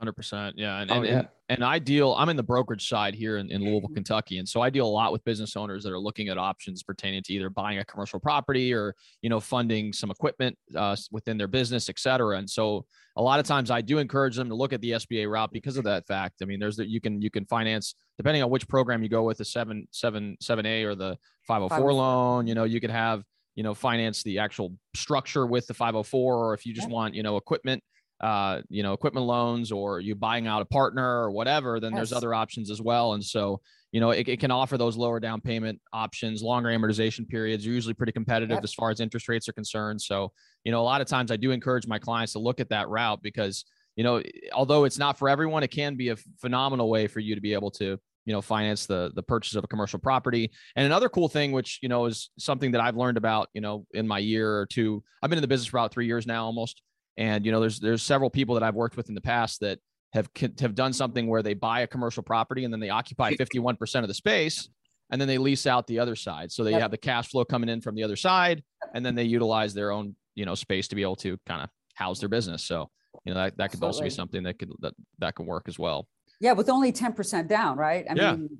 Hundred 0.00 0.14
percent, 0.14 0.56
yeah, 0.56 0.80
and, 0.80 0.90
Oh, 0.90 0.94
and, 0.94 1.04
yeah. 1.04 1.18
and 1.18 1.28
and 1.50 1.64
I 1.64 1.78
deal. 1.78 2.14
I'm 2.14 2.30
in 2.30 2.36
the 2.36 2.42
brokerage 2.42 2.88
side 2.88 3.14
here 3.14 3.36
in, 3.36 3.50
in 3.50 3.62
Louisville, 3.62 3.90
Kentucky, 3.92 4.38
and 4.38 4.48
so 4.48 4.62
I 4.62 4.70
deal 4.70 4.86
a 4.86 4.88
lot 4.88 5.12
with 5.12 5.22
business 5.24 5.56
owners 5.56 5.84
that 5.84 5.92
are 5.92 5.98
looking 5.98 6.28
at 6.28 6.38
options 6.38 6.82
pertaining 6.82 7.22
to 7.24 7.34
either 7.34 7.50
buying 7.50 7.80
a 7.80 7.84
commercial 7.84 8.18
property 8.18 8.72
or 8.72 8.94
you 9.20 9.28
know 9.28 9.40
funding 9.40 9.92
some 9.92 10.10
equipment 10.10 10.56
uh, 10.74 10.96
within 11.10 11.36
their 11.36 11.48
business, 11.48 11.90
et 11.90 11.98
cetera. 11.98 12.38
And 12.38 12.48
so 12.48 12.86
a 13.16 13.22
lot 13.22 13.40
of 13.40 13.46
times 13.46 13.70
I 13.70 13.82
do 13.82 13.98
encourage 13.98 14.36
them 14.36 14.48
to 14.48 14.54
look 14.54 14.72
at 14.72 14.80
the 14.80 14.92
SBA 14.92 15.30
route 15.30 15.52
because 15.52 15.76
of 15.76 15.84
that 15.84 16.06
fact. 16.06 16.36
I 16.40 16.46
mean, 16.46 16.60
there's 16.60 16.76
that 16.76 16.88
you 16.88 17.00
can 17.02 17.20
you 17.20 17.30
can 17.30 17.44
finance 17.44 17.94
depending 18.16 18.42
on 18.42 18.48
which 18.48 18.66
program 18.66 19.02
you 19.02 19.10
go 19.10 19.24
with 19.24 19.36
the 19.36 19.44
seven 19.44 19.86
seven 19.90 20.38
seven 20.40 20.64
A 20.64 20.84
or 20.84 20.94
the 20.94 21.18
504 21.46 21.68
504. 21.68 21.92
loan. 21.92 22.46
You 22.46 22.54
know, 22.54 22.64
you 22.64 22.80
could 22.80 22.90
have 22.90 23.22
you 23.54 23.64
know 23.64 23.74
finance 23.74 24.22
the 24.22 24.38
actual 24.38 24.72
structure 24.96 25.44
with 25.46 25.66
the 25.66 25.74
504, 25.74 26.36
or 26.36 26.54
if 26.54 26.64
you 26.64 26.72
just 26.72 26.88
want 26.88 27.14
you 27.14 27.22
know 27.22 27.36
equipment 27.36 27.82
uh, 28.20 28.60
you 28.68 28.82
know, 28.82 28.92
equipment 28.92 29.24
loans 29.26 29.72
or 29.72 30.00
you 30.00 30.14
buying 30.14 30.46
out 30.46 30.60
a 30.60 30.66
partner 30.66 31.22
or 31.22 31.30
whatever, 31.30 31.80
then 31.80 31.94
there's 31.94 32.12
other 32.12 32.34
options 32.34 32.70
as 32.70 32.80
well. 32.82 33.14
And 33.14 33.24
so, 33.24 33.60
you 33.92 34.00
know, 34.00 34.10
it, 34.10 34.28
it 34.28 34.40
can 34.40 34.50
offer 34.50 34.76
those 34.76 34.96
lower 34.96 35.20
down 35.20 35.40
payment 35.40 35.80
options, 35.92 36.42
longer 36.42 36.68
amortization 36.68 37.26
periods 37.26 37.66
are 37.66 37.70
usually 37.70 37.94
pretty 37.94 38.12
competitive 38.12 38.56
Yep. 38.56 38.64
as 38.64 38.74
far 38.74 38.90
as 38.90 39.00
interest 39.00 39.28
rates 39.28 39.48
are 39.48 39.54
concerned. 39.54 40.02
So, 40.02 40.32
you 40.64 40.72
know, 40.72 40.80
a 40.80 40.84
lot 40.84 41.00
of 41.00 41.06
times 41.06 41.30
I 41.30 41.36
do 41.36 41.50
encourage 41.50 41.86
my 41.86 41.98
clients 41.98 42.34
to 42.34 42.38
look 42.38 42.60
at 42.60 42.68
that 42.68 42.88
route 42.88 43.22
because, 43.22 43.64
you 43.96 44.04
know, 44.04 44.22
although 44.52 44.84
it's 44.84 44.98
not 44.98 45.18
for 45.18 45.28
everyone, 45.28 45.62
it 45.62 45.70
can 45.70 45.96
be 45.96 46.10
a 46.10 46.16
phenomenal 46.40 46.90
way 46.90 47.06
for 47.06 47.20
you 47.20 47.34
to 47.34 47.40
be 47.40 47.54
able 47.54 47.70
to, 47.72 47.98
you 48.26 48.32
know, 48.34 48.42
finance 48.42 48.84
the 48.84 49.10
the 49.14 49.22
purchase 49.22 49.54
of 49.56 49.64
a 49.64 49.66
commercial 49.66 49.98
property. 49.98 50.50
And 50.76 50.84
another 50.84 51.08
cool 51.08 51.28
thing, 51.28 51.52
which 51.52 51.78
you 51.80 51.88
know 51.88 52.04
is 52.04 52.30
something 52.38 52.72
that 52.72 52.82
I've 52.82 52.96
learned 52.96 53.16
about, 53.16 53.48
you 53.54 53.62
know, 53.62 53.86
in 53.94 54.06
my 54.06 54.18
year 54.18 54.58
or 54.58 54.66
two, 54.66 55.02
I've 55.22 55.30
been 55.30 55.38
in 55.38 55.42
the 55.42 55.48
business 55.48 55.68
for 55.68 55.78
about 55.78 55.92
three 55.92 56.06
years 56.06 56.26
now, 56.26 56.44
almost. 56.44 56.82
And 57.16 57.44
you 57.44 57.52
know, 57.52 57.60
there's 57.60 57.80
there's 57.80 58.02
several 58.02 58.30
people 58.30 58.54
that 58.54 58.62
I've 58.62 58.74
worked 58.74 58.96
with 58.96 59.08
in 59.08 59.14
the 59.14 59.20
past 59.20 59.60
that 59.60 59.78
have 60.12 60.28
have 60.60 60.74
done 60.74 60.92
something 60.92 61.26
where 61.26 61.42
they 61.42 61.54
buy 61.54 61.80
a 61.80 61.86
commercial 61.86 62.22
property 62.22 62.64
and 62.64 62.72
then 62.72 62.80
they 62.80 62.90
occupy 62.90 63.32
51% 63.32 64.02
of 64.02 64.08
the 64.08 64.14
space 64.14 64.68
and 65.10 65.20
then 65.20 65.28
they 65.28 65.38
lease 65.38 65.66
out 65.66 65.86
the 65.86 65.98
other 65.98 66.16
side. 66.16 66.50
So 66.50 66.64
they 66.64 66.72
Yep. 66.72 66.80
have 66.82 66.90
the 66.90 66.98
cash 66.98 67.28
flow 67.28 67.44
coming 67.44 67.68
in 67.68 67.80
from 67.80 67.94
the 67.94 68.02
other 68.02 68.16
side 68.16 68.62
and 68.94 69.04
then 69.04 69.14
they 69.14 69.24
utilize 69.24 69.74
their 69.74 69.90
own, 69.90 70.16
you 70.34 70.44
know, 70.44 70.54
space 70.54 70.88
to 70.88 70.96
be 70.96 71.02
able 71.02 71.16
to 71.16 71.36
kind 71.46 71.62
of 71.62 71.68
house 71.94 72.20
their 72.20 72.28
business. 72.28 72.64
So, 72.64 72.90
you 73.24 73.34
know, 73.34 73.40
that, 73.40 73.56
that 73.58 73.70
could 73.70 73.82
also 73.82 74.02
be 74.02 74.10
something 74.10 74.42
that 74.44 74.58
could 74.58 74.70
that, 74.80 74.94
that 75.18 75.34
can 75.34 75.46
work 75.46 75.68
as 75.68 75.78
well. 75.78 76.08
Yeah, 76.40 76.52
with 76.52 76.68
only 76.70 76.92
10% 76.92 77.48
down, 77.48 77.76
right? 77.76 78.06
I 78.08 78.14
Yeah. 78.14 78.32
mean, 78.32 78.58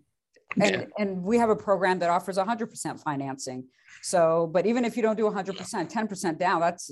and, 0.61 0.87
and 0.99 1.23
we 1.23 1.39
have 1.39 1.49
a 1.49 1.57
program 1.57 1.99
that 2.01 2.11
offers 2.11 2.37
100% 2.37 3.01
financing. 3.01 3.65
So, 4.03 4.51
but 4.53 4.67
even 4.67 4.85
if 4.85 4.97
you 4.97 5.03
don't 5.03 5.17
do 5.17 5.25
100%, 5.25 5.55
10% 5.91 6.39
down, 6.39 6.61
that's 6.61 6.91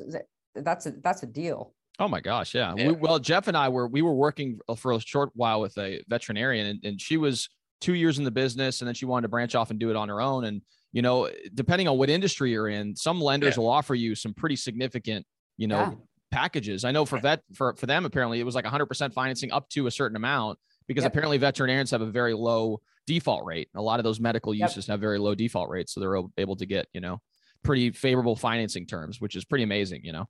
that's 0.54 0.86
a 0.86 0.92
that's 1.02 1.22
a 1.22 1.26
deal. 1.26 1.74
Oh 2.00 2.06
my 2.08 2.20
gosh, 2.20 2.54
yeah. 2.54 2.74
Yeah. 2.76 2.88
We, 2.88 2.92
well, 2.94 3.18
Jeff 3.18 3.48
and 3.48 3.56
I 3.56 3.68
were 3.68 3.88
we 3.88 4.02
were 4.02 4.14
working 4.14 4.58
for 4.76 4.92
a 4.92 5.00
short 5.00 5.30
while 5.34 5.60
with 5.60 5.76
a 5.78 6.02
veterinarian, 6.08 6.66
and, 6.66 6.84
and 6.84 7.00
she 7.00 7.16
was 7.16 7.48
two 7.80 7.94
years 7.94 8.18
in 8.18 8.24
the 8.24 8.30
business, 8.30 8.80
and 8.80 8.86
then 8.88 8.94
she 8.94 9.04
wanted 9.04 9.22
to 9.22 9.28
branch 9.28 9.54
off 9.54 9.70
and 9.70 9.78
do 9.80 9.90
it 9.90 9.96
on 9.96 10.08
her 10.08 10.20
own. 10.20 10.44
And 10.44 10.62
you 10.92 11.02
know, 11.02 11.28
depending 11.54 11.86
on 11.88 11.98
what 11.98 12.08
industry 12.08 12.50
you're 12.52 12.68
in, 12.68 12.94
some 12.96 13.20
lenders 13.20 13.56
Yeah. 13.56 13.60
will 13.62 13.68
offer 13.70 13.94
you 13.94 14.14
some 14.14 14.32
pretty 14.32 14.56
significant, 14.56 15.26
you 15.56 15.66
know, 15.66 15.76
Yeah. 15.80 15.94
packages. 16.30 16.84
I 16.84 16.92
know 16.92 17.04
for 17.04 17.18
vet 17.18 17.42
for 17.54 17.74
for 17.76 17.86
them 17.86 18.04
apparently 18.04 18.40
it 18.40 18.44
was 18.44 18.54
like 18.54 18.64
100% 18.64 19.12
financing 19.12 19.50
up 19.52 19.68
to 19.70 19.86
a 19.86 19.90
certain 19.90 20.16
amount 20.16 20.58
because 20.86 21.02
Yep. 21.02 21.12
apparently 21.12 21.38
veterinarians 21.38 21.90
have 21.90 22.00
a 22.00 22.10
very 22.10 22.32
low 22.34 22.80
default 23.06 23.44
rate. 23.44 23.68
A 23.74 23.82
lot 23.82 23.98
of 24.00 24.04
those 24.04 24.20
medical 24.20 24.54
Yep. 24.54 24.68
uses 24.70 24.86
have 24.86 25.00
very 25.00 25.18
low 25.18 25.34
default 25.34 25.68
rates, 25.68 25.92
so 25.94 26.00
they're 26.00 26.22
able 26.38 26.56
to 26.56 26.66
get 26.66 26.86
you 26.92 27.00
know 27.00 27.20
pretty 27.64 27.90
favorable 27.90 28.36
financing 28.36 28.86
terms, 28.86 29.20
which 29.20 29.34
is 29.36 29.44
pretty 29.44 29.64
amazing. 29.64 30.04
You 30.04 30.12
know. 30.12 30.28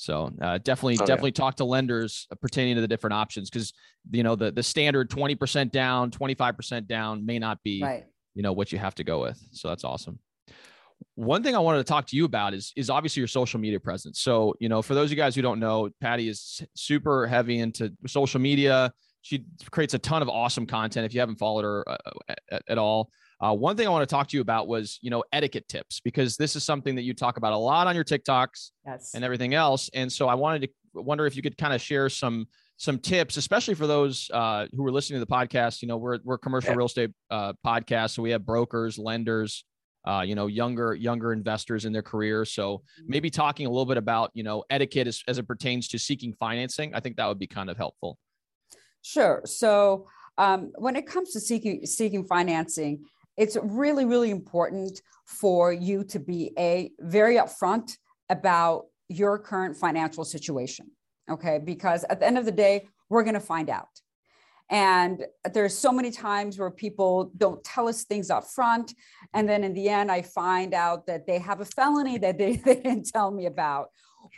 So 0.00 0.30
uh, 0.40 0.58
definitely, 0.58 0.94
Oh, 0.98 1.02
yeah. 1.02 1.06
definitely 1.06 1.32
talk 1.32 1.56
to 1.56 1.64
lenders 1.64 2.26
pertaining 2.40 2.76
to 2.76 2.80
the 2.80 2.88
different 2.88 3.14
options 3.14 3.50
because 3.50 3.72
you 4.10 4.22
know 4.22 4.36
the 4.36 4.50
the 4.52 4.62
standard 4.62 5.10
twenty 5.10 5.34
percent 5.34 5.72
down, 5.72 6.10
twenty 6.10 6.34
five 6.34 6.56
percent 6.56 6.86
down 6.88 7.26
may 7.26 7.38
not 7.38 7.62
be 7.64 7.82
Right. 7.82 8.04
you 8.34 8.42
know 8.44 8.52
what 8.52 8.70
you 8.72 8.78
have 8.78 8.94
to 8.94 9.04
go 9.04 9.20
with. 9.20 9.38
So 9.52 9.68
that's 9.68 9.82
awesome. 9.84 10.20
One 11.16 11.42
thing 11.42 11.54
I 11.56 11.58
wanted 11.58 11.78
to 11.78 11.84
talk 11.84 12.06
to 12.08 12.16
you 12.16 12.24
about 12.24 12.54
is 12.54 12.72
is 12.76 12.90
obviously 12.90 13.20
your 13.20 13.28
social 13.28 13.58
media 13.60 13.80
presence. 13.80 14.20
So 14.20 14.54
you 14.60 14.68
know, 14.68 14.82
for 14.82 14.94
those 14.94 15.06
of 15.06 15.10
you 15.10 15.16
guys 15.16 15.34
who 15.34 15.42
don't 15.42 15.58
know, 15.60 15.90
Patty 16.00 16.28
is 16.28 16.62
super 16.76 17.26
heavy 17.26 17.58
into 17.58 17.92
social 18.06 18.40
media. 18.40 18.92
She 19.22 19.44
creates 19.72 19.94
a 19.94 19.98
ton 19.98 20.22
of 20.22 20.28
awesome 20.28 20.64
content. 20.64 21.04
If 21.06 21.12
you 21.12 21.18
haven't 21.20 21.36
followed 21.40 21.64
her 21.64 21.88
uh, 21.88 21.96
at, 22.52 22.62
at 22.68 22.78
all, 22.78 23.10
uh, 23.40 23.54
one 23.54 23.76
thing 23.76 23.86
I 23.86 23.90
want 23.90 24.08
to 24.08 24.12
talk 24.12 24.28
to 24.28 24.36
you 24.36 24.40
about 24.40 24.66
was 24.68 24.98
you 25.02 25.10
know 25.10 25.22
etiquette 25.32 25.68
tips 25.68 26.00
because 26.00 26.36
this 26.36 26.56
is 26.56 26.64
something 26.64 26.94
that 26.96 27.02
you 27.02 27.14
talk 27.14 27.36
about 27.36 27.52
a 27.52 27.56
lot 27.56 27.86
on 27.86 27.94
your 27.94 28.04
TikToks 28.04 28.70
Yes. 28.86 29.12
and 29.14 29.24
everything 29.24 29.54
else. 29.54 29.90
And 29.94 30.10
so 30.12 30.28
I 30.28 30.34
wanted 30.34 30.62
to 30.62 31.02
wonder 31.02 31.26
if 31.26 31.36
you 31.36 31.42
could 31.42 31.56
kind 31.56 31.72
of 31.72 31.80
share 31.80 32.08
some 32.08 32.46
some 32.80 32.98
tips, 32.98 33.36
especially 33.36 33.74
for 33.74 33.86
those 33.88 34.30
uh, 34.32 34.66
who 34.74 34.86
are 34.86 34.92
listening 34.92 35.20
to 35.20 35.24
the 35.24 35.30
podcast. 35.32 35.82
You 35.82 35.88
know, 35.88 35.96
we're 35.96 36.18
we're 36.24 36.36
a 36.36 36.38
commercial 36.38 36.70
Yeah. 36.70 36.76
real 36.76 36.86
estate 36.86 37.10
uh, 37.30 37.52
podcast, 37.66 38.10
so 38.10 38.22
we 38.22 38.30
have 38.30 38.46
brokers, 38.46 38.98
lenders, 38.98 39.64
uh, 40.06 40.22
you 40.24 40.34
know, 40.34 40.46
younger 40.46 40.94
younger 40.94 41.32
investors 41.32 41.84
in 41.84 41.92
their 41.92 42.02
career. 42.02 42.44
So 42.44 42.82
maybe 43.06 43.30
talking 43.30 43.66
a 43.66 43.68
little 43.70 43.86
bit 43.86 43.96
about 43.96 44.30
you 44.34 44.42
know 44.44 44.64
etiquette 44.70 45.06
as, 45.08 45.22
as 45.28 45.38
it 45.38 45.46
pertains 45.48 45.88
to 45.88 45.98
seeking 45.98 46.34
financing. 46.38 46.94
I 46.94 47.00
think 47.00 47.16
that 47.16 47.26
would 47.26 47.38
be 47.38 47.46
kind 47.48 47.68
of 47.70 47.76
helpful. 47.76 48.16
Sure. 49.02 49.42
So 49.44 50.06
um, 50.38 50.72
when 50.76 50.96
it 50.96 51.06
comes 51.06 51.32
to 51.32 51.40
seeking 51.40 51.84
seeking 51.86 52.24
financing, 52.24 53.04
it's 53.38 53.56
really 53.62 54.04
really 54.04 54.30
important 54.30 55.00
for 55.26 55.72
you 55.72 56.04
to 56.04 56.18
be 56.18 56.52
a 56.58 56.90
very 57.00 57.36
upfront 57.36 57.96
about 58.28 58.86
your 59.08 59.38
current 59.38 59.76
financial 59.76 60.24
situation. 60.24 60.90
Okay, 61.30 61.58
because 61.62 62.04
at 62.04 62.20
the 62.20 62.26
end 62.26 62.38
of 62.38 62.44
the 62.44 62.52
day, 62.52 62.88
we're 63.10 63.22
going 63.22 63.34
to 63.34 63.40
find 63.40 63.68
out. 63.70 63.88
And 64.70 65.24
there's 65.52 65.76
so 65.76 65.92
many 65.92 66.10
times 66.10 66.58
where 66.58 66.70
people 66.70 67.30
don't 67.36 67.62
tell 67.64 67.88
us 67.88 68.04
things 68.04 68.30
up 68.30 68.44
front. 68.44 68.94
And 69.32 69.48
then 69.48 69.64
in 69.64 69.72
the 69.72 69.88
end, 69.88 70.10
I 70.10 70.22
find 70.22 70.74
out 70.74 71.06
that 71.06 71.26
they 71.26 71.38
have 71.38 71.60
a 71.60 71.64
felony 71.64 72.18
that 72.18 72.38
they, 72.38 72.56
they 72.64 72.76
didn't 72.76 73.10
tell 73.10 73.30
me 73.30 73.46
about, 73.46 73.88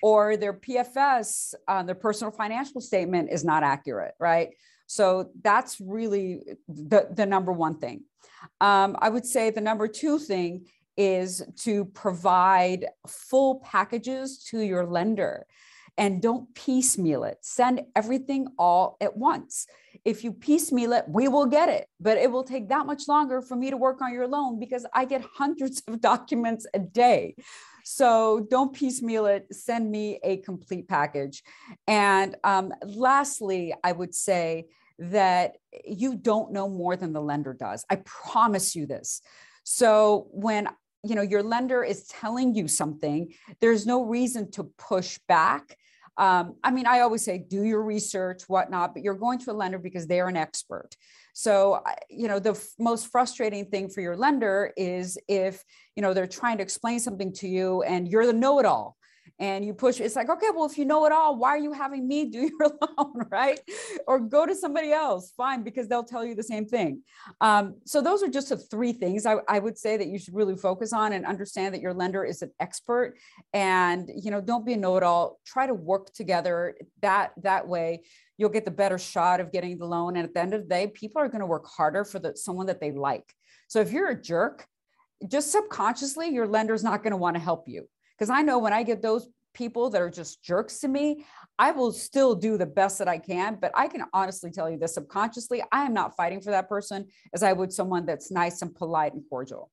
or 0.02 0.36
their 0.36 0.54
PFS, 0.54 1.54
uh, 1.66 1.82
their 1.82 1.94
personal 1.94 2.32
financial 2.32 2.80
statement 2.80 3.30
is 3.30 3.44
not 3.44 3.62
accurate, 3.62 4.14
right? 4.20 4.50
So 4.90 5.30
that's 5.40 5.80
really 5.80 6.40
the, 6.66 7.06
the 7.12 7.24
number 7.24 7.52
one 7.52 7.78
thing. 7.78 8.02
Um, 8.60 8.96
I 8.98 9.08
would 9.08 9.24
say 9.24 9.50
the 9.50 9.60
number 9.60 9.86
two 9.86 10.18
thing 10.18 10.66
is 10.96 11.44
to 11.58 11.84
provide 11.84 12.86
full 13.06 13.60
packages 13.60 14.42
to 14.50 14.58
your 14.58 14.84
lender 14.84 15.46
and 15.96 16.20
don't 16.20 16.52
piecemeal 16.56 17.22
it. 17.22 17.38
Send 17.40 17.82
everything 17.94 18.48
all 18.58 18.96
at 19.00 19.16
once. 19.16 19.68
If 20.04 20.24
you 20.24 20.32
piecemeal 20.32 20.92
it, 20.94 21.04
we 21.06 21.28
will 21.28 21.46
get 21.46 21.68
it, 21.68 21.86
but 22.00 22.18
it 22.18 22.32
will 22.32 22.42
take 22.42 22.68
that 22.70 22.84
much 22.84 23.06
longer 23.06 23.42
for 23.42 23.54
me 23.54 23.70
to 23.70 23.76
work 23.76 24.02
on 24.02 24.12
your 24.12 24.26
loan 24.26 24.58
because 24.58 24.84
I 24.92 25.04
get 25.04 25.22
hundreds 25.22 25.84
of 25.86 26.00
documents 26.10 26.66
a 26.74 26.80
day. 26.80 27.36
So 27.84 28.44
don't 28.50 28.72
piecemeal 28.72 29.26
it. 29.26 29.46
Send 29.52 29.88
me 29.88 30.18
a 30.24 30.38
complete 30.38 30.88
package. 30.88 31.44
And 31.86 32.36
um, 32.42 32.72
lastly, 32.82 33.72
I 33.84 33.92
would 33.92 34.16
say 34.16 34.66
that 35.00 35.56
you 35.84 36.14
don't 36.14 36.52
know 36.52 36.68
more 36.68 36.94
than 36.94 37.12
the 37.12 37.22
lender 37.22 37.54
does. 37.54 37.84
I 37.90 37.96
promise 37.96 38.76
you 38.76 38.86
this. 38.86 39.22
So 39.64 40.28
when 40.30 40.68
you 41.02 41.14
know 41.14 41.22
your 41.22 41.42
lender 41.42 41.82
is 41.82 42.06
telling 42.06 42.54
you 42.54 42.68
something, 42.68 43.32
there's 43.60 43.86
no 43.86 44.04
reason 44.04 44.50
to 44.52 44.64
push 44.78 45.18
back. 45.26 45.76
Um, 46.18 46.56
I 46.62 46.70
mean, 46.70 46.86
I 46.86 47.00
always 47.00 47.24
say 47.24 47.38
do 47.38 47.64
your 47.64 47.82
research, 47.82 48.42
whatnot, 48.46 48.92
but 48.92 49.02
you're 49.02 49.14
going 49.14 49.38
to 49.38 49.52
a 49.52 49.54
lender 49.54 49.78
because 49.78 50.06
they're 50.06 50.28
an 50.28 50.36
expert. 50.36 50.90
So, 51.32 51.82
you 52.10 52.28
know, 52.28 52.38
the 52.38 52.50
f- 52.50 52.68
most 52.78 53.06
frustrating 53.06 53.64
thing 53.66 53.88
for 53.88 54.02
your 54.02 54.16
lender 54.16 54.72
is 54.76 55.16
if, 55.28 55.64
you 55.96 56.02
know, 56.02 56.12
they're 56.12 56.26
trying 56.26 56.58
to 56.58 56.62
explain 56.62 57.00
something 57.00 57.32
to 57.34 57.48
you 57.48 57.82
and 57.82 58.06
you're 58.06 58.26
the 58.26 58.34
know 58.34 58.58
it 58.58 58.66
all 58.66 58.98
and 59.40 59.64
you 59.64 59.72
push, 59.72 60.00
it's 60.00 60.16
like, 60.16 60.28
okay, 60.28 60.48
well, 60.54 60.66
if 60.66 60.76
you 60.76 60.84
know 60.84 61.06
it 61.06 61.12
all, 61.12 61.34
why 61.34 61.48
are 61.48 61.58
you 61.58 61.72
having 61.72 62.06
me 62.06 62.26
do 62.26 62.50
your 62.60 62.70
loan, 62.98 63.26
right? 63.30 63.58
Or 64.06 64.20
go 64.20 64.44
to 64.44 64.54
somebody 64.54 64.92
else, 64.92 65.32
fine, 65.34 65.62
because 65.62 65.88
they'll 65.88 66.04
tell 66.04 66.24
you 66.24 66.34
the 66.34 66.42
same 66.42 66.66
thing. 66.66 67.02
Um, 67.40 67.76
so, 67.86 68.02
those 68.02 68.22
are 68.22 68.28
just 68.28 68.50
the 68.50 68.58
three 68.58 68.92
things 68.92 69.24
I, 69.24 69.36
I 69.48 69.58
would 69.58 69.78
say 69.78 69.96
that 69.96 70.08
you 70.08 70.18
should 70.18 70.34
really 70.34 70.56
focus 70.56 70.92
on 70.92 71.14
and 71.14 71.24
understand 71.24 71.74
that 71.74 71.80
your 71.80 71.94
lender 71.94 72.22
is 72.22 72.42
an 72.42 72.52
expert. 72.60 73.16
And 73.54 74.10
you 74.14 74.30
know 74.30 74.42
don't 74.42 74.66
be 74.66 74.74
a 74.74 74.76
know-it-all. 74.76 75.40
Try 75.46 75.66
to 75.66 75.74
work 75.74 76.12
together 76.12 76.76
that 77.00 77.32
that 77.42 77.66
way 77.66 78.02
you'll 78.36 78.50
get 78.50 78.64
the 78.64 78.70
better 78.70 78.98
shot 78.98 79.40
of 79.40 79.52
getting 79.52 79.78
the 79.78 79.86
loan. 79.86 80.16
And 80.16 80.26
at 80.26 80.34
the 80.34 80.40
end 80.40 80.54
of 80.54 80.62
the 80.62 80.68
day 80.68 80.86
people 80.86 81.22
are 81.22 81.28
going 81.28 81.40
to 81.40 81.46
work 81.46 81.66
harder 81.66 82.04
for 82.04 82.18
the 82.18 82.36
someone 82.36 82.66
that 82.66 82.80
they 82.80 82.92
like. 82.92 83.34
So 83.68 83.80
if 83.80 83.90
you're 83.90 84.10
a 84.10 84.20
jerk 84.20 84.66
just 85.28 85.52
subconsciously 85.52 86.30
your 86.30 86.46
lender's 86.46 86.82
not 86.82 87.02
going 87.02 87.10
to 87.10 87.16
want 87.16 87.36
to 87.36 87.40
help 87.40 87.64
you 87.68 87.86
because 88.20 88.30
i 88.30 88.42
know 88.42 88.58
when 88.58 88.72
i 88.72 88.82
get 88.84 89.02
those 89.02 89.26
people 89.54 89.90
that 89.90 90.00
are 90.00 90.10
just 90.10 90.44
jerks 90.44 90.78
to 90.78 90.86
me 90.86 91.24
i 91.58 91.72
will 91.72 91.90
still 91.90 92.36
do 92.36 92.56
the 92.56 92.66
best 92.66 92.98
that 92.98 93.08
i 93.08 93.18
can 93.18 93.58
but 93.60 93.72
i 93.74 93.88
can 93.88 94.04
honestly 94.12 94.50
tell 94.50 94.70
you 94.70 94.78
this 94.78 94.94
subconsciously 94.94 95.60
i 95.72 95.84
am 95.84 95.92
not 95.92 96.14
fighting 96.14 96.40
for 96.40 96.50
that 96.50 96.68
person 96.68 97.04
as 97.34 97.42
i 97.42 97.52
would 97.52 97.72
someone 97.72 98.06
that's 98.06 98.30
nice 98.30 98.62
and 98.62 98.74
polite 98.74 99.12
and 99.14 99.24
cordial 99.28 99.70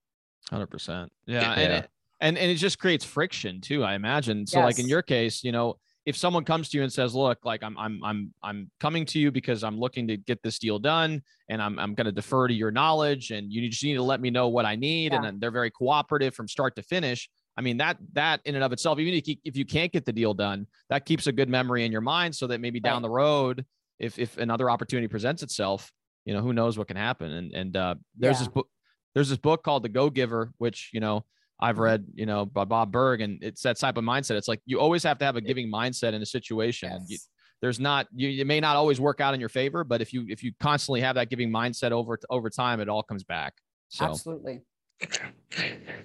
Hundred 0.50 0.68
percent. 0.68 1.12
Yeah, 1.26 1.42
Yeah. 1.42 1.54
and 1.60 1.74
it, 1.74 1.90
and 2.22 2.38
and 2.38 2.52
it 2.52 2.56
just 2.56 2.80
creates 2.80 3.04
friction 3.04 3.62
too. 3.62 3.84
I 3.84 3.96
imagine. 3.96 4.48
So, 4.48 4.60
like 4.62 4.80
in 4.80 4.88
your 4.88 5.02
case, 5.02 5.44
you 5.44 5.52
know, 5.52 5.78
if 6.06 6.16
someone 6.16 6.46
comes 6.46 6.70
to 6.70 6.78
you 6.78 6.84
and 6.84 6.92
says, 6.92 7.14
"Look, 7.14 7.40
like 7.44 7.64
I'm 7.64 7.78
I'm 7.78 8.04
I'm 8.04 8.34
I'm 8.42 8.72
coming 8.80 9.06
to 9.08 9.20
you 9.20 9.32
because 9.32 9.64
I'm 9.64 9.78
looking 9.78 10.08
to 10.08 10.18
get 10.18 10.42
this 10.42 10.58
deal 10.58 10.80
done, 10.80 11.22
and 11.50 11.62
I'm 11.62 11.78
I'm 11.78 11.94
going 11.96 12.06
to 12.06 12.12
defer 12.12 12.48
to 12.48 12.54
your 12.54 12.72
knowledge, 12.72 13.32
and 13.32 13.52
you 13.52 13.70
just 13.70 13.84
need 13.84 13.96
to 13.96 14.04
let 14.04 14.22
me 14.22 14.30
know 14.30 14.48
what 14.48 14.66
I 14.66 14.76
need," 14.76 15.12
yeah. 15.12 15.18
and 15.18 15.26
then 15.26 15.40
they're 15.40 15.52
very 15.52 15.70
cooperative 15.70 16.34
from 16.34 16.48
start 16.48 16.76
to 16.78 16.82
finish. 16.82 17.30
I 17.58 17.62
mean 17.62 17.78
that 17.78 17.98
that 18.14 18.42
in 18.46 18.56
and 18.56 18.64
of 18.64 18.72
itself, 18.72 19.00
even 19.00 19.14
if 19.14 19.28
you, 19.28 19.36
if 19.44 19.58
you 19.58 19.66
can't 19.66 19.92
get 19.92 20.06
the 20.06 20.14
deal 20.14 20.34
done, 20.34 20.68
that 20.90 21.06
keeps 21.06 21.28
a 21.28 21.32
good 21.32 21.50
memory 21.50 21.86
in 21.86 21.92
your 21.92 22.02
mind, 22.02 22.36
so 22.36 22.48
that 22.48 22.62
maybe 22.62 22.80
down 22.80 23.02
the 23.02 23.10
road, 23.10 23.66
if 24.00 24.20
if 24.20 24.38
another 24.38 24.70
opportunity 24.70 25.08
presents 25.08 25.44
itself, 25.44 25.92
you 26.26 26.34
know 26.34 26.42
who 26.42 26.54
knows 26.54 26.78
what 26.78 26.88
can 26.88 26.98
happen. 26.98 27.32
And 27.32 27.54
and 27.54 27.78
uh, 27.78 27.96
there's 28.16 28.36
yeah. 28.36 28.40
this 28.40 28.48
book 28.50 28.68
there's 29.16 29.30
this 29.30 29.40
book 29.40 29.64
called 29.64 29.84
The 29.84 29.90
Go 29.90 30.10
Giver, 30.10 30.52
which 30.60 30.92
you 30.94 31.00
know 31.00 31.26
I've 31.60 31.76
mm-hmm. 31.76 31.84
read, 31.84 32.06
you 32.14 32.26
know, 32.26 32.46
by 32.46 32.66
Bob 32.66 32.92
Burg, 32.92 33.22
and 33.22 33.44
it's 33.44 33.64
that 33.64 33.78
type 33.78 33.98
of 33.98 34.04
mindset. 34.04 34.36
It's 34.36 34.48
like 34.48 34.62
you 34.66 34.80
always 34.80 35.04
have 35.04 35.18
to 35.20 35.26
have 35.26 35.36
a 35.36 35.42
giving 35.42 35.72
mindset 35.72 36.14
in 36.14 36.22
a 36.22 36.26
situation. 36.26 36.92
Yes. 36.92 37.06
You, 37.08 37.18
there's 37.62 37.80
not 37.80 38.08
you 38.14 38.42
it 38.42 38.46
may 38.46 38.60
not 38.60 38.76
always 38.76 39.00
work 39.00 39.20
out 39.20 39.34
in 39.34 39.40
your 39.40 39.50
favor, 39.50 39.84
but 39.84 40.02
if 40.02 40.14
you 40.14 40.26
if 40.30 40.44
you 40.44 40.52
constantly 40.60 41.02
have 41.02 41.16
that 41.16 41.30
giving 41.30 41.50
mindset 41.50 41.92
over 41.92 42.20
over 42.30 42.50
time, 42.50 42.80
it 42.80 42.90
all 42.90 43.02
comes 43.02 43.24
back. 43.24 43.56
So. 43.90 44.06
Absolutely. 44.06 44.62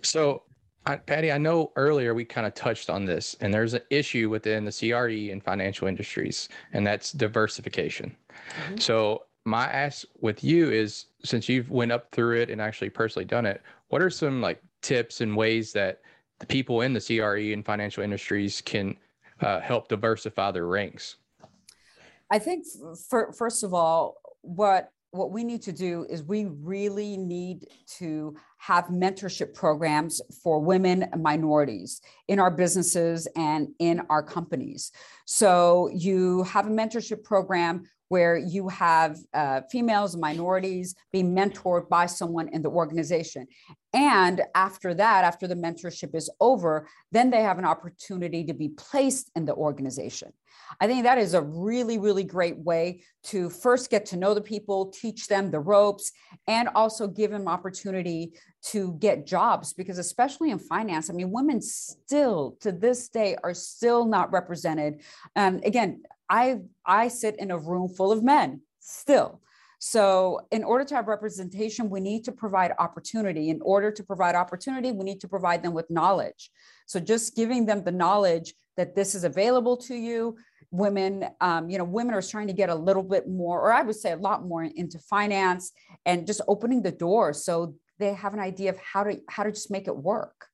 So, 0.02 0.42
I, 0.84 0.96
Patty, 0.96 1.30
I 1.30 1.38
know 1.38 1.72
earlier 1.76 2.14
we 2.14 2.24
kind 2.24 2.46
of 2.46 2.54
touched 2.54 2.90
on 2.90 3.04
this, 3.04 3.36
and 3.40 3.54
there's 3.54 3.74
an 3.74 3.82
issue 3.90 4.28
within 4.28 4.64
the 4.64 4.72
CRE 4.72 5.32
and 5.32 5.42
financial 5.42 5.86
industries, 5.86 6.48
and 6.72 6.86
that's 6.86 7.12
diversification. 7.12 8.16
Mm-hmm. 8.30 8.76
So, 8.78 9.24
my 9.44 9.64
ask 9.66 10.04
with 10.20 10.44
you 10.44 10.70
is, 10.70 11.06
since 11.24 11.48
you've 11.48 11.70
went 11.70 11.90
up 11.90 12.10
through 12.12 12.40
it 12.40 12.50
and 12.50 12.60
actually 12.60 12.90
personally 12.90 13.24
done 13.24 13.44
it, 13.44 13.60
what 13.88 14.00
are 14.00 14.10
some 14.10 14.40
like 14.40 14.62
tips 14.82 15.20
and 15.20 15.36
ways 15.36 15.72
that 15.72 16.00
the 16.38 16.46
people 16.46 16.82
in 16.82 16.92
the 16.92 17.00
CRE 17.00 17.52
and 17.52 17.64
financial 17.64 18.02
industries 18.02 18.60
can 18.60 18.96
uh, 19.40 19.60
help 19.60 19.88
diversify 19.88 20.50
their 20.50 20.66
ranks? 20.66 21.16
I 22.30 22.38
think, 22.38 22.66
for, 23.08 23.32
first 23.32 23.62
of 23.62 23.74
all, 23.74 24.16
what 24.42 24.90
what 25.12 25.30
we 25.30 25.44
need 25.44 25.60
to 25.62 25.72
do 25.72 26.06
is 26.08 26.22
we 26.22 26.46
really 26.46 27.18
need 27.18 27.68
to 27.86 28.34
have 28.56 28.86
mentorship 28.86 29.54
programs 29.54 30.22
for 30.42 30.58
women 30.58 31.02
and 31.02 31.22
minorities 31.22 32.00
in 32.28 32.40
our 32.40 32.50
businesses 32.50 33.28
and 33.36 33.68
in 33.78 34.00
our 34.08 34.22
companies. 34.22 34.90
So 35.26 35.90
you 35.92 36.44
have 36.44 36.66
a 36.66 36.70
mentorship 36.70 37.22
program 37.24 37.84
where 38.12 38.36
you 38.36 38.68
have 38.68 39.16
uh, 39.32 39.62
females 39.70 40.18
minorities 40.18 40.94
being 41.12 41.34
mentored 41.34 41.88
by 41.88 42.04
someone 42.04 42.46
in 42.48 42.60
the 42.60 42.68
organization. 42.68 43.46
And 43.94 44.42
after 44.54 44.92
that, 44.92 45.24
after 45.24 45.48
the 45.48 45.54
mentorship 45.54 46.14
is 46.14 46.28
over, 46.38 46.86
then 47.10 47.30
they 47.30 47.40
have 47.40 47.58
an 47.58 47.64
opportunity 47.64 48.44
to 48.44 48.52
be 48.52 48.68
placed 48.68 49.30
in 49.34 49.46
the 49.46 49.54
organization. 49.54 50.30
I 50.80 50.86
think 50.86 51.04
that 51.04 51.16
is 51.16 51.32
a 51.32 51.40
really, 51.40 51.98
really 51.98 52.24
great 52.24 52.58
way 52.58 53.02
to 53.24 53.48
first 53.48 53.90
get 53.90 54.04
to 54.06 54.16
know 54.16 54.34
the 54.34 54.40
people, 54.40 54.90
teach 54.90 55.26
them 55.28 55.50
the 55.50 55.60
ropes, 55.60 56.12
and 56.46 56.68
also 56.74 57.06
give 57.06 57.30
them 57.30 57.48
opportunity 57.48 58.32
to 58.72 58.92
get 58.98 59.26
jobs. 59.26 59.72
Because, 59.72 59.98
especially 59.98 60.50
in 60.50 60.58
finance, 60.58 61.08
I 61.08 61.14
mean, 61.14 61.30
women 61.30 61.60
still 61.62 62.56
to 62.60 62.72
this 62.72 63.08
day 63.08 63.36
are 63.42 63.54
still 63.54 64.04
not 64.04 64.32
represented. 64.32 65.00
And 65.34 65.64
again, 65.64 66.02
I 66.32 66.60
I 66.86 67.08
sit 67.08 67.38
in 67.38 67.50
a 67.50 67.58
room 67.58 67.88
full 67.88 68.10
of 68.10 68.24
men 68.24 68.62
still. 68.80 69.40
So, 69.84 70.46
in 70.52 70.62
order 70.62 70.84
to 70.84 70.94
have 70.94 71.08
representation, 71.08 71.90
we 71.90 71.98
need 72.00 72.24
to 72.24 72.32
provide 72.32 72.72
opportunity. 72.78 73.50
In 73.50 73.60
order 73.62 73.90
to 73.90 74.02
provide 74.04 74.36
opportunity, 74.36 74.92
we 74.92 75.04
need 75.04 75.20
to 75.22 75.28
provide 75.28 75.62
them 75.64 75.74
with 75.74 75.90
knowledge. 75.90 76.50
So, 76.86 77.00
just 77.00 77.34
giving 77.34 77.66
them 77.66 77.82
the 77.82 77.90
knowledge 77.90 78.54
that 78.76 78.94
this 78.94 79.14
is 79.16 79.24
available 79.24 79.76
to 79.88 79.94
you. 79.96 80.36
Women, 80.70 81.26
um, 81.40 81.68
you 81.68 81.78
know, 81.78 81.84
women 81.84 82.14
are 82.14 82.22
trying 82.22 82.46
to 82.46 82.52
get 82.54 82.70
a 82.70 82.74
little 82.74 83.02
bit 83.02 83.28
more, 83.28 83.60
or 83.60 83.72
I 83.72 83.82
would 83.82 83.96
say 83.96 84.12
a 84.12 84.16
lot 84.16 84.46
more 84.46 84.62
into 84.62 84.98
finance 85.00 85.72
and 86.06 86.26
just 86.26 86.40
opening 86.48 86.82
the 86.82 86.92
door 86.92 87.34
so 87.34 87.74
they 87.98 88.14
have 88.14 88.34
an 88.34 88.40
idea 88.40 88.70
of 88.70 88.78
how 88.78 89.02
to 89.04 89.20
how 89.28 89.42
to 89.42 89.50
just 89.50 89.70
make 89.70 89.88
it 89.88 89.96
work. 89.96 90.46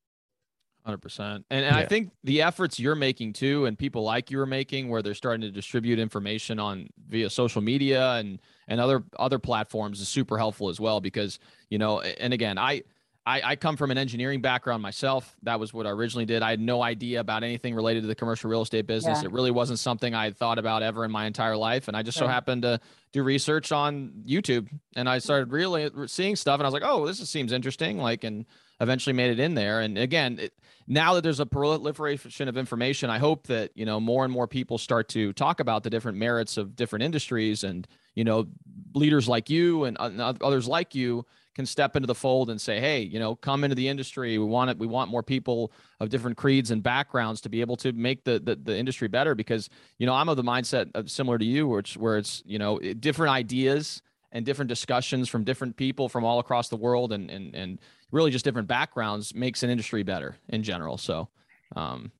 Hundred 0.88 1.02
percent, 1.02 1.44
and, 1.50 1.66
and 1.66 1.76
yeah. 1.76 1.82
I 1.82 1.84
think 1.84 2.12
the 2.24 2.40
efforts 2.40 2.80
you're 2.80 2.94
making 2.94 3.34
too, 3.34 3.66
and 3.66 3.78
people 3.78 4.04
like 4.04 4.30
you 4.30 4.40
are 4.40 4.46
making, 4.46 4.88
where 4.88 5.02
they're 5.02 5.12
starting 5.12 5.42
to 5.42 5.50
distribute 5.50 5.98
information 5.98 6.58
on 6.58 6.88
via 7.10 7.28
social 7.28 7.60
media 7.60 8.12
and 8.14 8.40
and 8.68 8.80
other 8.80 9.04
other 9.18 9.38
platforms, 9.38 10.00
is 10.00 10.08
super 10.08 10.38
helpful 10.38 10.70
as 10.70 10.80
well. 10.80 11.02
Because 11.02 11.40
you 11.68 11.76
know, 11.76 12.00
and 12.00 12.32
again, 12.32 12.56
I 12.56 12.84
I, 13.26 13.42
I 13.44 13.56
come 13.56 13.76
from 13.76 13.90
an 13.90 13.98
engineering 13.98 14.40
background 14.40 14.82
myself. 14.82 15.36
That 15.42 15.60
was 15.60 15.74
what 15.74 15.86
I 15.86 15.90
originally 15.90 16.24
did. 16.24 16.42
I 16.42 16.48
had 16.48 16.60
no 16.60 16.82
idea 16.82 17.20
about 17.20 17.44
anything 17.44 17.74
related 17.74 18.00
to 18.00 18.06
the 18.06 18.14
commercial 18.14 18.48
real 18.48 18.62
estate 18.62 18.86
business. 18.86 19.18
Yeah. 19.18 19.26
It 19.26 19.32
really 19.32 19.50
wasn't 19.50 19.80
something 19.80 20.14
I 20.14 20.24
had 20.24 20.38
thought 20.38 20.58
about 20.58 20.82
ever 20.82 21.04
in 21.04 21.10
my 21.10 21.26
entire 21.26 21.58
life. 21.58 21.88
And 21.88 21.96
I 21.98 22.02
just 22.02 22.16
so 22.16 22.26
happened 22.26 22.62
to 22.62 22.80
do 23.12 23.22
research 23.22 23.70
on 23.70 24.22
YouTube, 24.26 24.68
and 24.96 25.06
I 25.06 25.18
started 25.18 25.52
really 25.52 25.90
seeing 26.06 26.36
stuff, 26.36 26.54
and 26.54 26.62
I 26.62 26.68
was 26.68 26.72
like, 26.72 26.84
oh, 26.86 27.06
this 27.06 27.18
seems 27.28 27.52
interesting. 27.52 27.98
Like, 27.98 28.24
and 28.24 28.46
eventually 28.80 29.12
made 29.12 29.30
it 29.30 29.40
in 29.40 29.54
there. 29.54 29.80
And 29.80 29.98
again, 29.98 30.38
it, 30.38 30.54
now 30.86 31.14
that 31.14 31.22
there's 31.22 31.40
a 31.40 31.46
proliferation 31.46 32.48
of 32.48 32.56
information, 32.56 33.10
I 33.10 33.18
hope 33.18 33.46
that 33.48 33.70
you 33.74 33.84
know 33.84 34.00
more 34.00 34.24
and 34.24 34.32
more 34.32 34.46
people 34.46 34.78
start 34.78 35.08
to 35.10 35.32
talk 35.34 35.60
about 35.60 35.82
the 35.82 35.90
different 35.90 36.18
merits 36.18 36.56
of 36.56 36.76
different 36.76 37.02
industries, 37.02 37.62
and 37.62 37.86
you 38.14 38.24
know, 38.24 38.46
leaders 38.94 39.28
like 39.28 39.50
you 39.50 39.84
and 39.84 39.96
uh, 40.00 40.32
others 40.40 40.66
like 40.66 40.94
you 40.94 41.26
can 41.54 41.66
step 41.66 41.96
into 41.96 42.06
the 42.06 42.14
fold 42.14 42.50
and 42.50 42.60
say, 42.60 42.80
hey, 42.80 43.00
you 43.00 43.18
know, 43.18 43.34
come 43.34 43.64
into 43.64 43.74
the 43.74 43.88
industry. 43.88 44.38
We 44.38 44.44
want 44.44 44.70
it. 44.70 44.78
We 44.78 44.86
want 44.86 45.10
more 45.10 45.22
people 45.22 45.72
of 46.00 46.08
different 46.08 46.36
creeds 46.36 46.70
and 46.70 46.82
backgrounds 46.82 47.40
to 47.42 47.48
be 47.48 47.60
able 47.60 47.76
to 47.78 47.92
make 47.92 48.24
the 48.24 48.38
the, 48.38 48.56
the 48.56 48.76
industry 48.76 49.08
better. 49.08 49.34
Because 49.34 49.68
you 49.98 50.06
know, 50.06 50.14
I'm 50.14 50.28
of 50.28 50.36
the 50.36 50.44
mindset 50.44 50.90
of 50.94 51.10
similar 51.10 51.36
to 51.36 51.44
you, 51.44 51.68
which 51.68 51.96
where 51.96 52.16
it's 52.16 52.42
you 52.46 52.58
know 52.58 52.78
different 52.78 53.32
ideas 53.32 54.00
and 54.32 54.44
different 54.44 54.68
discussions 54.68 55.28
from 55.28 55.44
different 55.44 55.76
people 55.76 56.08
from 56.08 56.24
all 56.24 56.38
across 56.38 56.68
the 56.68 56.76
world 56.76 57.12
and 57.12 57.30
and 57.30 57.54
and 57.54 57.78
really 58.10 58.30
just 58.30 58.44
different 58.44 58.68
backgrounds 58.68 59.34
makes 59.34 59.62
an 59.62 59.70
industry 59.70 60.02
better 60.02 60.36
in 60.48 60.62
general. 60.62 60.96
So 60.96 61.28
um 61.76 62.12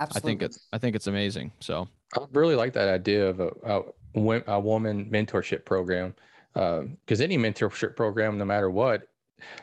Absolutely. 0.00 0.28
I 0.28 0.30
think 0.30 0.42
it's 0.42 0.68
I 0.72 0.78
think 0.78 0.96
it's 0.96 1.06
amazing. 1.06 1.52
So 1.60 1.88
I 2.16 2.20
really 2.32 2.56
like 2.56 2.72
that 2.72 2.88
idea 2.88 3.28
of 3.28 3.40
a, 3.40 3.50
a, 4.16 4.42
a 4.46 4.60
woman 4.60 5.06
mentorship 5.10 5.64
program 5.64 6.14
because 6.52 7.20
uh, 7.20 7.24
any 7.24 7.38
mentorship 7.38 7.94
program, 7.94 8.36
no 8.38 8.44
matter 8.44 8.70
what, 8.70 9.02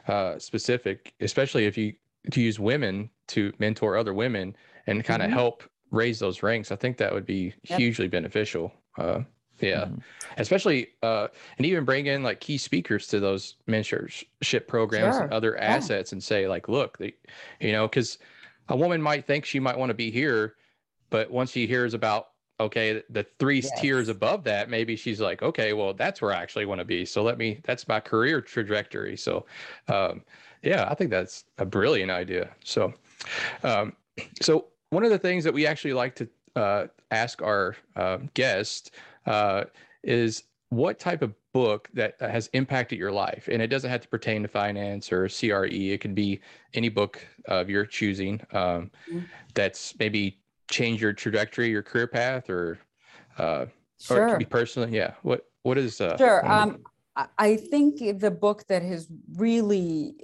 uh, 0.07 0.39
specific, 0.39 1.13
especially 1.19 1.65
if 1.65 1.77
you 1.77 1.93
to 2.31 2.41
use 2.41 2.59
women 2.59 3.09
to 3.27 3.53
mentor 3.59 3.97
other 3.97 4.13
women 4.13 4.55
and 4.87 5.03
kind 5.03 5.21
of 5.21 5.27
mm-hmm. 5.27 5.37
help 5.37 5.63
raise 5.91 6.19
those 6.19 6.43
ranks, 6.43 6.71
I 6.71 6.75
think 6.75 6.97
that 6.97 7.13
would 7.13 7.25
be 7.25 7.53
yep. 7.63 7.79
hugely 7.79 8.07
beneficial. 8.07 8.73
Uh, 8.97 9.21
yeah, 9.59 9.85
mm-hmm. 9.85 9.99
especially 10.37 10.89
uh, 11.03 11.27
and 11.57 11.65
even 11.65 11.85
bring 11.85 12.07
in 12.07 12.23
like 12.23 12.39
key 12.39 12.57
speakers 12.57 13.07
to 13.07 13.19
those 13.19 13.55
mentorship 13.67 14.67
programs 14.67 15.15
sure. 15.15 15.23
and 15.23 15.33
other 15.33 15.55
yeah. 15.57 15.65
assets, 15.65 16.11
and 16.11 16.23
say 16.23 16.47
like, 16.47 16.67
look, 16.69 16.97
they, 16.97 17.13
you 17.59 17.71
know, 17.71 17.87
because 17.87 18.17
a 18.69 18.75
woman 18.75 19.01
might 19.01 19.25
think 19.25 19.45
she 19.45 19.59
might 19.59 19.77
want 19.77 19.89
to 19.89 19.95
be 19.95 20.11
here, 20.11 20.55
but 21.09 21.31
once 21.31 21.51
she 21.51 21.67
hears 21.67 21.93
about 21.93 22.29
okay, 22.59 23.03
the 23.09 23.25
three 23.39 23.59
yes. 23.59 23.81
tiers 23.81 24.09
above 24.09 24.43
that, 24.43 24.69
maybe 24.69 24.95
she's 24.95 25.21
like, 25.21 25.43
okay, 25.43 25.73
well, 25.73 25.93
that's 25.93 26.21
where 26.21 26.33
I 26.33 26.41
actually 26.41 26.65
want 26.65 26.79
to 26.79 26.85
be. 26.85 27.05
So 27.05 27.21
let 27.23 27.37
me, 27.37 27.61
that's 27.63 27.87
my 27.87 27.99
career 27.99 28.41
trajectory. 28.41 29.15
So, 29.15 29.45
um, 29.87 30.23
yeah, 30.63 30.87
I 30.89 30.95
think 30.95 31.11
that's 31.11 31.45
a 31.59 31.65
brilliant 31.65 32.11
idea. 32.11 32.49
So, 32.63 32.93
um, 33.63 33.93
so 34.41 34.65
one 34.89 35.03
of 35.03 35.11
the 35.11 35.19
things 35.19 35.43
that 35.43 35.53
we 35.53 35.67
actually 35.67 35.93
like 35.93 36.15
to 36.15 36.27
uh, 36.55 36.87
ask 37.11 37.41
our 37.41 37.75
uh, 37.95 38.17
guests 38.33 38.89
uh, 39.27 39.65
is 40.03 40.43
what 40.69 40.99
type 40.99 41.21
of 41.21 41.33
book 41.53 41.89
that 41.93 42.19
has 42.19 42.49
impacted 42.53 42.97
your 42.97 43.11
life? 43.11 43.47
And 43.51 43.61
it 43.61 43.67
doesn't 43.67 43.89
have 43.89 44.01
to 44.01 44.07
pertain 44.07 44.41
to 44.41 44.47
finance 44.47 45.11
or 45.11 45.27
cre 45.27 45.65
it 45.65 46.01
could 46.01 46.15
be 46.15 46.39
any 46.73 46.89
book 46.89 47.25
of 47.45 47.69
your 47.69 47.85
choosing 47.85 48.41
um, 48.51 48.91
mm-hmm. 49.09 49.19
that's 49.53 49.93
maybe 49.99 50.39
changed 50.69 51.01
your 51.01 51.13
trajectory 51.13 51.69
your 51.69 51.83
career 51.83 52.07
path 52.07 52.49
or 52.49 52.77
uh 53.37 53.65
sure. 53.99 54.17
or 54.17 54.27
it 54.27 54.29
could 54.31 54.39
be 54.39 54.45
personally 54.45 54.95
yeah. 54.95 55.13
What 55.21 55.45
what 55.63 55.77
is 55.77 56.01
uh 56.01 56.17
sure. 56.17 56.45
um 56.49 56.79
i 57.37 57.55
think 57.55 58.19
the 58.19 58.31
book 58.31 58.65
that 58.67 58.81
has 58.81 59.07
really 59.35 60.15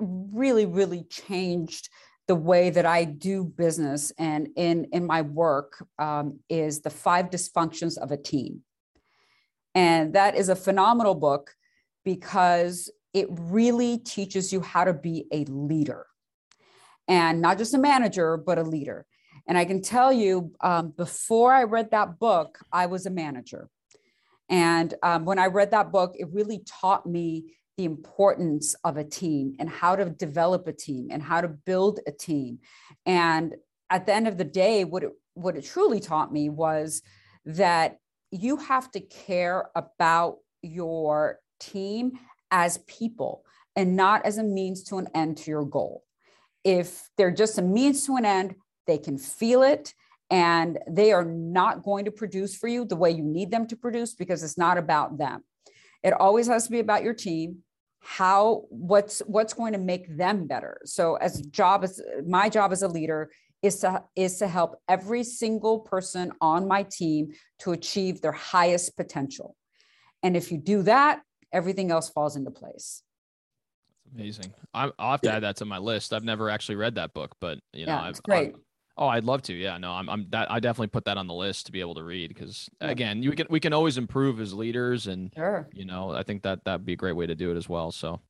really 0.00 0.66
really 0.66 1.04
changed 1.04 1.88
the 2.28 2.34
way 2.34 2.70
that 2.70 2.86
I 2.86 3.04
do 3.04 3.44
business 3.44 4.12
and 4.18 4.48
in, 4.56 4.86
in 4.92 5.06
my 5.06 5.22
work 5.22 5.84
um, 5.98 6.40
is 6.48 6.80
The 6.80 6.90
Five 6.90 7.30
Dysfunctions 7.30 7.98
of 7.98 8.12
a 8.12 8.16
Team. 8.16 8.62
And 9.74 10.14
that 10.14 10.36
is 10.36 10.48
a 10.48 10.56
phenomenal 10.56 11.14
book 11.14 11.54
because 12.04 12.90
it 13.12 13.26
really 13.30 13.98
teaches 13.98 14.52
you 14.52 14.60
how 14.60 14.84
to 14.84 14.92
be 14.92 15.26
a 15.32 15.44
leader 15.44 16.06
and 17.08 17.40
not 17.40 17.58
just 17.58 17.74
a 17.74 17.78
manager, 17.78 18.36
but 18.36 18.58
a 18.58 18.62
leader. 18.62 19.06
And 19.48 19.58
I 19.58 19.64
can 19.64 19.82
tell 19.82 20.12
you, 20.12 20.52
um, 20.60 20.90
before 20.96 21.52
I 21.52 21.64
read 21.64 21.90
that 21.90 22.18
book, 22.20 22.58
I 22.72 22.86
was 22.86 23.06
a 23.06 23.10
manager. 23.10 23.68
And 24.48 24.94
um, 25.02 25.24
when 25.24 25.38
I 25.38 25.46
read 25.46 25.72
that 25.72 25.90
book, 25.90 26.14
it 26.16 26.28
really 26.32 26.62
taught 26.66 27.06
me 27.06 27.54
the 27.80 27.86
importance 27.86 28.74
of 28.84 28.98
a 28.98 29.04
team 29.04 29.56
and 29.58 29.70
how 29.70 29.96
to 29.96 30.10
develop 30.10 30.66
a 30.66 30.72
team 30.72 31.08
and 31.10 31.22
how 31.22 31.40
to 31.40 31.48
build 31.48 31.98
a 32.06 32.12
team. 32.12 32.58
And 33.06 33.54
at 33.88 34.04
the 34.04 34.12
end 34.12 34.28
of 34.28 34.36
the 34.36 34.44
day, 34.44 34.84
what 34.84 35.02
it, 35.02 35.12
what 35.32 35.56
it 35.56 35.64
truly 35.64 35.98
taught 35.98 36.30
me 36.30 36.50
was 36.50 37.00
that 37.46 37.96
you 38.30 38.58
have 38.58 38.90
to 38.90 39.00
care 39.00 39.70
about 39.74 40.36
your 40.60 41.38
team 41.58 42.18
as 42.50 42.76
people 42.86 43.46
and 43.74 43.96
not 43.96 44.26
as 44.26 44.36
a 44.36 44.44
means 44.44 44.82
to 44.84 44.98
an 44.98 45.08
end 45.14 45.38
to 45.38 45.50
your 45.50 45.64
goal. 45.64 46.04
If 46.62 47.08
they're 47.16 47.30
just 47.30 47.56
a 47.56 47.62
means 47.62 48.04
to 48.04 48.16
an 48.16 48.26
end, 48.26 48.56
they 48.86 48.98
can 48.98 49.16
feel 49.16 49.62
it 49.62 49.94
and 50.28 50.78
they 50.86 51.12
are 51.12 51.24
not 51.24 51.82
going 51.82 52.04
to 52.04 52.10
produce 52.10 52.54
for 52.54 52.68
you 52.68 52.84
the 52.84 52.96
way 52.96 53.10
you 53.10 53.24
need 53.24 53.50
them 53.50 53.66
to 53.68 53.76
produce 53.76 54.12
because 54.12 54.42
it's 54.42 54.58
not 54.58 54.76
about 54.76 55.16
them. 55.16 55.44
It 56.02 56.12
always 56.12 56.46
has 56.46 56.64
to 56.64 56.70
be 56.70 56.80
about 56.80 57.02
your 57.02 57.14
team 57.14 57.62
how 58.00 58.64
what's 58.70 59.20
what's 59.20 59.54
going 59.54 59.72
to 59.72 59.78
make 59.78 60.16
them 60.16 60.46
better. 60.46 60.80
So 60.84 61.16
as 61.16 61.40
job 61.42 61.84
as 61.84 62.00
my 62.26 62.48
job 62.48 62.72
as 62.72 62.82
a 62.82 62.88
leader 62.88 63.30
is 63.62 63.80
to 63.80 64.02
is 64.16 64.38
to 64.38 64.48
help 64.48 64.80
every 64.88 65.22
single 65.22 65.80
person 65.80 66.32
on 66.40 66.66
my 66.66 66.82
team 66.82 67.32
to 67.60 67.72
achieve 67.72 68.20
their 68.20 68.32
highest 68.32 68.96
potential. 68.96 69.56
And 70.22 70.36
if 70.36 70.50
you 70.50 70.58
do 70.58 70.82
that 70.82 71.22
everything 71.52 71.90
else 71.90 72.08
falls 72.08 72.36
into 72.36 72.50
place. 72.50 73.02
That's 74.04 74.14
amazing. 74.14 74.54
I 74.72 74.86
will 74.86 74.92
have 75.00 75.20
to 75.22 75.32
add 75.32 75.42
that 75.42 75.56
to 75.56 75.64
my 75.64 75.78
list. 75.78 76.12
I've 76.12 76.22
never 76.22 76.48
actually 76.48 76.76
read 76.76 76.94
that 76.94 77.12
book 77.12 77.34
but 77.40 77.58
you 77.72 77.86
know 77.86 77.92
yeah, 77.92 78.08
it's 78.08 78.20
great 78.20 78.54
I've, 78.54 78.60
Oh, 79.00 79.08
I'd 79.08 79.24
love 79.24 79.40
to. 79.42 79.54
Yeah, 79.54 79.78
no, 79.78 79.92
I'm, 79.92 80.10
I'm 80.10 80.26
that. 80.28 80.50
I 80.52 80.60
definitely 80.60 80.88
put 80.88 81.06
that 81.06 81.16
on 81.16 81.26
the 81.26 81.32
list 81.32 81.64
to 81.66 81.72
be 81.72 81.80
able 81.80 81.94
to 81.94 82.04
read 82.04 82.28
because 82.28 82.68
again, 82.82 83.22
you 83.22 83.32
can 83.32 83.46
we 83.48 83.58
can 83.58 83.72
always 83.72 83.96
improve 83.96 84.40
as 84.40 84.52
leaders, 84.52 85.06
and 85.06 85.32
sure. 85.34 85.66
you 85.72 85.86
know, 85.86 86.12
I 86.12 86.22
think 86.22 86.42
that 86.42 86.64
that'd 86.64 86.84
be 86.84 86.92
a 86.92 86.96
great 86.96 87.16
way 87.16 87.26
to 87.26 87.34
do 87.34 87.50
it 87.50 87.56
as 87.56 87.66
well. 87.66 87.92
So, 87.92 88.20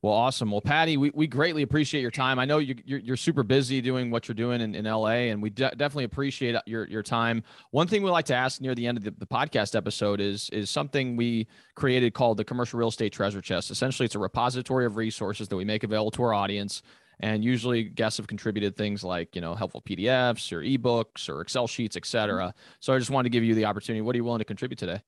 well, 0.00 0.14
awesome. 0.14 0.50
Well, 0.50 0.62
Patty, 0.62 0.96
we, 0.96 1.10
we 1.10 1.26
greatly 1.26 1.62
appreciate 1.62 2.00
your 2.00 2.10
time. 2.10 2.38
I 2.38 2.46
know 2.46 2.56
you, 2.56 2.76
you're, 2.86 3.00
you're 3.00 3.16
super 3.18 3.42
busy 3.42 3.82
doing 3.82 4.10
what 4.10 4.28
you're 4.28 4.34
doing 4.34 4.62
in, 4.62 4.74
in 4.74 4.86
LA, 4.86 5.28
and 5.28 5.42
we 5.42 5.50
de- 5.50 5.72
definitely 5.72 6.04
appreciate 6.04 6.54
uh, 6.54 6.62
your, 6.64 6.86
your 6.86 7.02
time. 7.02 7.42
One 7.72 7.86
thing 7.86 8.02
we 8.02 8.10
like 8.10 8.26
to 8.26 8.34
ask 8.34 8.62
near 8.62 8.74
the 8.74 8.86
end 8.86 8.96
of 8.96 9.04
the, 9.04 9.10
the, 9.10 9.26
podcast 9.26 9.74
episode 9.74 10.20
is, 10.20 10.48
is 10.50 10.70
something 10.70 11.16
we 11.16 11.48
created 11.74 12.14
called 12.14 12.36
the 12.36 12.44
Commercial 12.44 12.78
Real 12.78 12.88
Estate 12.88 13.12
Treasure 13.12 13.40
Chest. 13.40 13.72
Essentially, 13.72 14.06
it's 14.06 14.14
a 14.14 14.20
repository 14.20 14.86
of 14.86 14.96
resources 14.96 15.48
that 15.48 15.56
we 15.56 15.64
make 15.64 15.82
available 15.82 16.12
to 16.12 16.22
our 16.22 16.32
audience 16.32 16.80
and 17.20 17.44
usually 17.44 17.84
guests 17.84 18.18
have 18.18 18.26
contributed 18.26 18.76
things 18.76 19.02
like, 19.02 19.34
you 19.34 19.40
know, 19.40 19.54
helpful 19.54 19.82
PDFs 19.82 20.52
or 20.52 20.60
ebooks 20.60 21.28
or 21.28 21.40
Excel 21.40 21.66
sheets, 21.66 21.96
et 21.96 22.06
cetera. 22.06 22.46
Mm-hmm. 22.46 22.58
So 22.80 22.94
I 22.94 22.98
just 22.98 23.10
wanted 23.10 23.30
to 23.30 23.30
give 23.30 23.44
you 23.44 23.54
the 23.54 23.64
opportunity. 23.64 24.00
What 24.00 24.14
are 24.14 24.18
you 24.18 24.24
willing 24.24 24.38
to 24.38 24.44
contribute 24.44 24.78
today? 24.78 25.00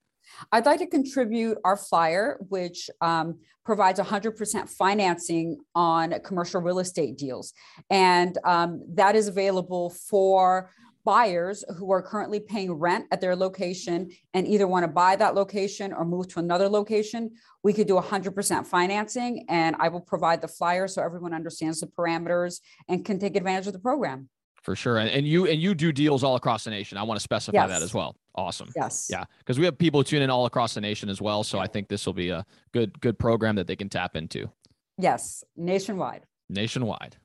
I'd 0.53 0.67
like 0.67 0.79
to 0.81 0.87
contribute 0.87 1.59
our 1.65 1.77
flyer, 1.77 2.39
which 2.49 2.89
um, 3.01 3.39
provides 3.65 4.01
100% 4.01 4.69
financing 4.69 5.59
on 5.75 6.15
commercial 6.25 6.61
real 6.61 6.79
estate 6.79 7.17
deals. 7.19 7.53
And 7.91 8.37
um, 8.45 8.83
that 8.95 9.17
is 9.17 9.29
available 9.29 9.91
for 9.91 10.71
buyers 11.05 11.65
who 11.77 11.91
are 11.91 12.03
currently 12.03 12.41
paying 12.41 12.73
rent 12.73 13.07
at 13.11 13.21
their 13.21 13.35
location 13.35 14.11
and 14.35 14.47
either 14.47 14.67
want 14.67 14.85
to 14.85 14.89
buy 14.89 15.17
that 15.17 15.35
location 15.35 15.93
or 15.93 16.05
move 16.05 16.29
to 16.29 16.39
another 16.39 16.69
location, 16.69 17.31
we 17.63 17.73
could 17.73 17.87
do 17.87 17.95
100% 17.95 18.67
financing 18.67 19.47
and 19.49 19.77
I 19.79 19.89
will 19.89 20.01
provide 20.01 20.41
the 20.41 20.49
flyer 20.49 20.89
so 20.89 21.03
everyone 21.03 21.35
understands 21.35 21.81
the 21.81 21.87
parameters 21.87 22.61
and 22.89 23.05
can 23.05 23.19
take 23.19 23.37
advantage 23.37 23.67
of 23.67 23.73
the 23.73 23.79
program. 23.79 24.29
For 24.63 24.77
sure. 24.77 24.99
And, 24.99 25.09
and 25.09 25.27
you 25.27 25.47
and 25.47 25.61
you 25.61 25.75
do 25.75 25.91
deals 25.91 26.23
all 26.23 26.37
across 26.37 26.65
the 26.65 26.71
nation. 26.71 26.99
I 26.99 27.03
want 27.03 27.19
to 27.19 27.23
specify 27.23 27.57
yes. 27.57 27.71
that 27.71 27.83
as 27.83 27.95
well. 27.95 28.17
Awesome. 28.35 28.71
Yes. 28.77 29.09
Yeah. 29.11 29.25
Because 29.39 29.59
we 29.59 29.65
have 29.65 29.79
people 29.79 30.05
tune 30.05 30.21
in 30.21 30.29
all 30.29 30.45
across 30.45 30.75
the 30.75 30.83
nation 30.83 31.09
as 31.09 31.21
well. 31.21 31.43
So 31.43 31.59
I 31.59 31.67
think 31.67 31.89
this 31.89 32.05
will 32.05 32.13
be 32.13 32.29
a 32.29 32.45
good 32.73 33.01
good 33.01 33.19
program 33.19 33.57
that 33.57 33.67
they 33.67 33.77
can 33.77 33.89
tap 33.89 34.17
into. 34.17 34.51
Yes. 34.99 35.45
Nationwide. 35.57 36.27
Nationwide. 36.51 37.17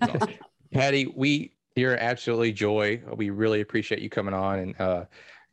Patty, 0.72 1.12
we 1.16 1.52
you're 1.76 1.96
absolutely 1.96 2.52
joy. 2.52 3.02
We 3.14 3.30
really 3.30 3.60
appreciate 3.60 4.00
you 4.00 4.10
coming 4.10 4.34
on 4.34 4.58
and 4.58 4.80
uh, 4.80 5.04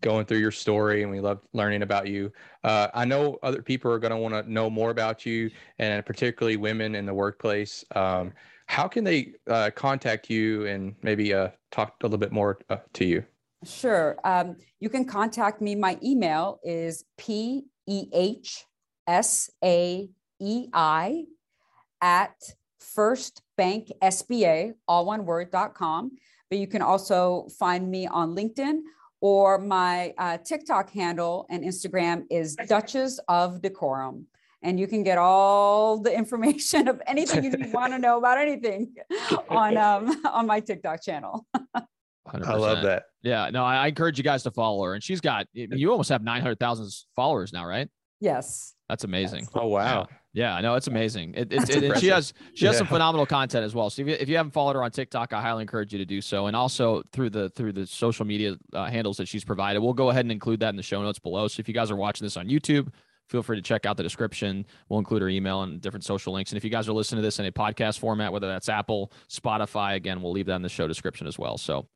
going 0.02 0.26
through 0.26 0.40
your 0.40 0.52
story, 0.52 1.04
and 1.04 1.12
we 1.12 1.20
love 1.20 1.40
learning 1.54 1.82
about 1.82 2.08
you. 2.08 2.32
Uh, 2.64 2.88
I 2.94 3.06
know 3.06 3.38
other 3.44 3.62
people 3.62 3.92
are 3.92 4.00
going 4.00 4.12
to 4.12 4.18
want 4.18 4.34
to 4.34 4.52
know 4.52 4.70
more 4.70 4.92
about 4.92 5.26
you, 5.26 5.50
and 5.80 6.06
particularly 6.06 6.58
women 6.58 6.96
in 6.96 7.06
the 7.06 7.14
workplace. 7.14 7.84
Um, 7.96 8.34
how 8.68 8.88
can 8.88 9.04
they 9.04 9.34
uh, 9.50 9.72
contact 9.76 10.30
you 10.30 10.66
and 10.68 10.96
maybe 11.02 11.34
uh, 11.34 11.50
talk 11.72 11.96
a 12.02 12.06
little 12.06 12.18
bit 12.18 12.32
more 12.32 12.60
uh, 12.70 12.78
to 12.94 13.06
you? 13.06 13.24
Sure. 13.64 14.18
Um, 14.24 14.58
you 14.80 14.90
can 14.90 15.06
contact 15.06 15.62
me. 15.62 15.74
My 15.74 15.98
email 16.04 16.60
is 16.64 17.04
p 17.18 17.66
e 17.88 18.08
h 18.14 18.66
s 19.08 19.50
a 19.64 20.10
e 20.40 20.68
i 20.74 21.24
at 22.02 22.36
First 22.80 23.42
Bank 23.58 23.92
SBA, 24.02 24.74
all 24.88 25.06
one 25.06 25.26
word, 25.26 25.52
dot 25.52 25.74
com. 25.74 26.12
But 26.50 26.60
you 26.60 26.68
can 26.68 26.82
also 26.82 27.48
find 27.60 27.90
me 27.90 28.08
on 28.08 28.36
LinkedIn 28.36 28.80
or 29.22 29.58
my 29.58 30.14
uh, 30.18 30.38
TikTok 30.38 30.90
handle 30.92 31.46
and 31.50 31.64
Instagram 31.64 32.24
is 32.30 32.56
Duchess 32.56 33.20
of 33.28 33.62
Decorum. 33.62 34.28
And 34.64 34.80
you 34.80 34.88
can 34.88 35.04
get 35.04 35.18
all 35.18 36.00
the 36.00 36.16
information 36.16 36.88
of 36.88 37.02
anything 37.06 37.44
you 37.44 37.72
want 37.74 37.94
to 37.94 38.00
know 38.00 38.18
about 38.18 38.38
anything 38.38 38.96
on 39.50 39.78
um, 39.78 40.26
on 40.26 40.48
my 40.48 40.60
TikTok 40.60 41.04
channel. 41.04 41.46
100%. 42.28 42.46
I 42.46 42.56
love 42.56 42.84
that. 42.84 43.04
Yeah, 43.22 43.50
no, 43.50 43.64
I, 43.64 43.76
I 43.76 43.88
encourage 43.88 44.18
you 44.18 44.24
guys 44.24 44.44
to 44.44 44.52
follow 44.52 44.84
her. 44.84 44.94
And 44.94 45.04
she's 45.04 45.22
got 45.22 45.48
you 45.54 45.92
almost 45.92 46.10
have 46.10 46.24
900,000 46.24 46.90
followers 47.16 47.54
now, 47.54 47.66
right? 47.66 47.88
Yes. 48.20 48.74
That's 48.90 49.04
amazing. 49.04 49.42
Yes. 49.42 49.52
Oh 49.54 49.68
wow. 49.68 50.08
Yeah. 50.10 50.16
Yeah, 50.34 50.60
no, 50.62 50.76
it's 50.76 50.88
amazing. 50.88 51.34
It, 51.36 51.52
it, 51.52 51.70
it 51.70 52.00
she 52.00 52.08
has 52.08 52.34
she 52.54 52.66
has 52.66 52.76
yeah. 52.76 52.80
some 52.80 52.88
phenomenal 52.88 53.26
content 53.26 53.66
as 53.66 53.74
well. 53.74 53.90
So 53.90 54.04
if 54.04 54.08
you, 54.08 54.14
if 54.20 54.30
you 54.30 54.38
haven't 54.38 54.52
followed 54.52 54.76
her 54.76 54.84
on 54.84 54.92
TikTok, 54.92 55.34
I 55.34 55.42
highly 55.42 55.64
encourage 55.64 55.92
you 55.92 55.98
to 55.98 56.06
do 56.06 56.22
so. 56.22 56.46
And 56.46 56.56
also 56.56 57.02
through 57.12 57.32
the 57.32 57.50
through 57.50 57.74
the 57.74 57.88
social 57.88 58.26
media 58.26 58.56
uh, 58.74 58.86
handles 58.86 59.18
that 59.18 59.28
she's 59.28 59.44
provided, 59.44 59.80
we'll 59.80 59.94
go 59.94 60.10
ahead 60.10 60.26
and 60.26 60.32
include 60.32 60.60
that 60.60 60.70
in 60.70 60.76
the 60.76 60.84
show 60.84 61.02
notes 61.02 61.18
below. 61.18 61.48
So 61.48 61.60
if 61.60 61.68
you 61.68 61.74
guys 61.74 61.90
are 61.90 61.96
watching 61.96 62.26
this 62.26 62.38
on 62.38 62.48
YouTube, 62.48 62.90
feel 63.28 63.44
free 63.44 63.58
to 63.58 63.62
check 63.62 63.86
out 63.86 63.98
the 63.98 64.04
description. 64.04 64.66
We'll 64.90 65.00
include 65.00 65.22
her 65.22 65.30
email 65.30 65.64
and 65.64 65.82
different 65.82 66.04
social 66.04 66.34
links. 66.34 66.52
And 66.52 66.58
if 66.58 66.64
you 66.64 66.70
guys 66.70 66.88
are 66.88 66.94
listening 66.94 67.22
to 67.22 67.28
this 67.28 67.40
in 67.40 67.46
a 67.46 67.52
podcast 67.52 68.00
format, 68.00 68.32
whether 68.32 68.48
that's 68.48 68.70
Apple, 68.70 69.12
Spotify, 69.30 69.96
again, 69.96 70.22
we'll 70.22 70.32
leave 70.32 70.46
that 70.48 70.56
in 70.56 70.62
the 70.62 70.70
show 70.70 70.88
description 70.88 71.28
as 71.28 71.38
well. 71.38 71.58
So 71.58 71.88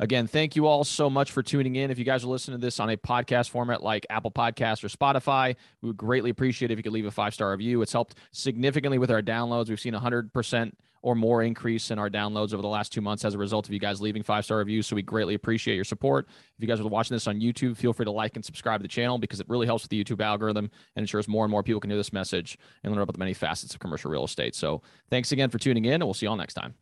Again, 0.00 0.26
thank 0.26 0.56
you 0.56 0.66
all 0.66 0.82
so 0.82 1.10
much 1.10 1.30
for 1.30 1.42
tuning 1.42 1.76
in. 1.76 1.90
If 1.90 1.98
you 1.98 2.06
guys 2.06 2.24
are 2.24 2.28
listening 2.28 2.58
to 2.58 2.66
this 2.66 2.80
on 2.80 2.88
a 2.88 2.96
podcast 2.96 3.50
format 3.50 3.82
like 3.82 4.06
Apple 4.08 4.30
Podcasts 4.30 4.82
or 4.82 4.88
Spotify, 4.88 5.54
we 5.82 5.90
would 5.90 5.98
greatly 5.98 6.30
appreciate 6.30 6.70
if 6.70 6.78
you 6.78 6.82
could 6.82 6.94
leave 6.94 7.04
a 7.04 7.10
five 7.10 7.34
star 7.34 7.50
review. 7.50 7.82
It's 7.82 7.92
helped 7.92 8.14
significantly 8.32 8.96
with 8.96 9.10
our 9.10 9.20
downloads. 9.20 9.68
We've 9.68 9.78
seen 9.78 9.92
100% 9.92 10.72
or 11.02 11.14
more 11.14 11.42
increase 11.42 11.90
in 11.90 11.98
our 11.98 12.10
downloads 12.10 12.52
over 12.52 12.62
the 12.62 12.68
last 12.68 12.92
two 12.92 13.00
months 13.00 13.24
as 13.24 13.34
a 13.34 13.38
result 13.38 13.66
of 13.66 13.72
you 13.72 13.80
guys 13.80 14.00
leaving 14.00 14.22
five 14.22 14.44
star 14.44 14.58
reviews. 14.58 14.86
So 14.86 14.96
we 14.96 15.02
greatly 15.02 15.34
appreciate 15.34 15.74
your 15.74 15.84
support. 15.84 16.26
If 16.28 16.34
you 16.58 16.66
guys 16.66 16.80
are 16.80 16.86
watching 16.86 17.14
this 17.14 17.26
on 17.26 17.40
YouTube, 17.40 17.76
feel 17.76 17.92
free 17.92 18.04
to 18.04 18.10
like 18.10 18.36
and 18.36 18.44
subscribe 18.44 18.80
to 18.80 18.82
the 18.82 18.88
channel 18.88 19.18
because 19.18 19.40
it 19.40 19.48
really 19.48 19.66
helps 19.66 19.84
with 19.84 19.90
the 19.90 20.02
YouTube 20.02 20.22
algorithm 20.22 20.70
and 20.96 21.02
ensures 21.02 21.28
more 21.28 21.44
and 21.44 21.50
more 21.50 21.62
people 21.62 21.80
can 21.80 21.90
hear 21.90 21.96
this 21.96 22.12
message 22.12 22.58
and 22.84 22.92
learn 22.92 23.02
about 23.02 23.12
the 23.12 23.18
many 23.18 23.34
facets 23.34 23.74
of 23.74 23.80
commercial 23.80 24.10
real 24.10 24.24
estate. 24.24 24.54
So 24.54 24.82
thanks 25.08 25.32
again 25.32 25.50
for 25.50 25.58
tuning 25.58 25.84
in, 25.84 25.94
and 25.94 26.04
we'll 26.04 26.14
see 26.14 26.26
you 26.26 26.30
all 26.30 26.36
next 26.36 26.54
time. 26.54 26.74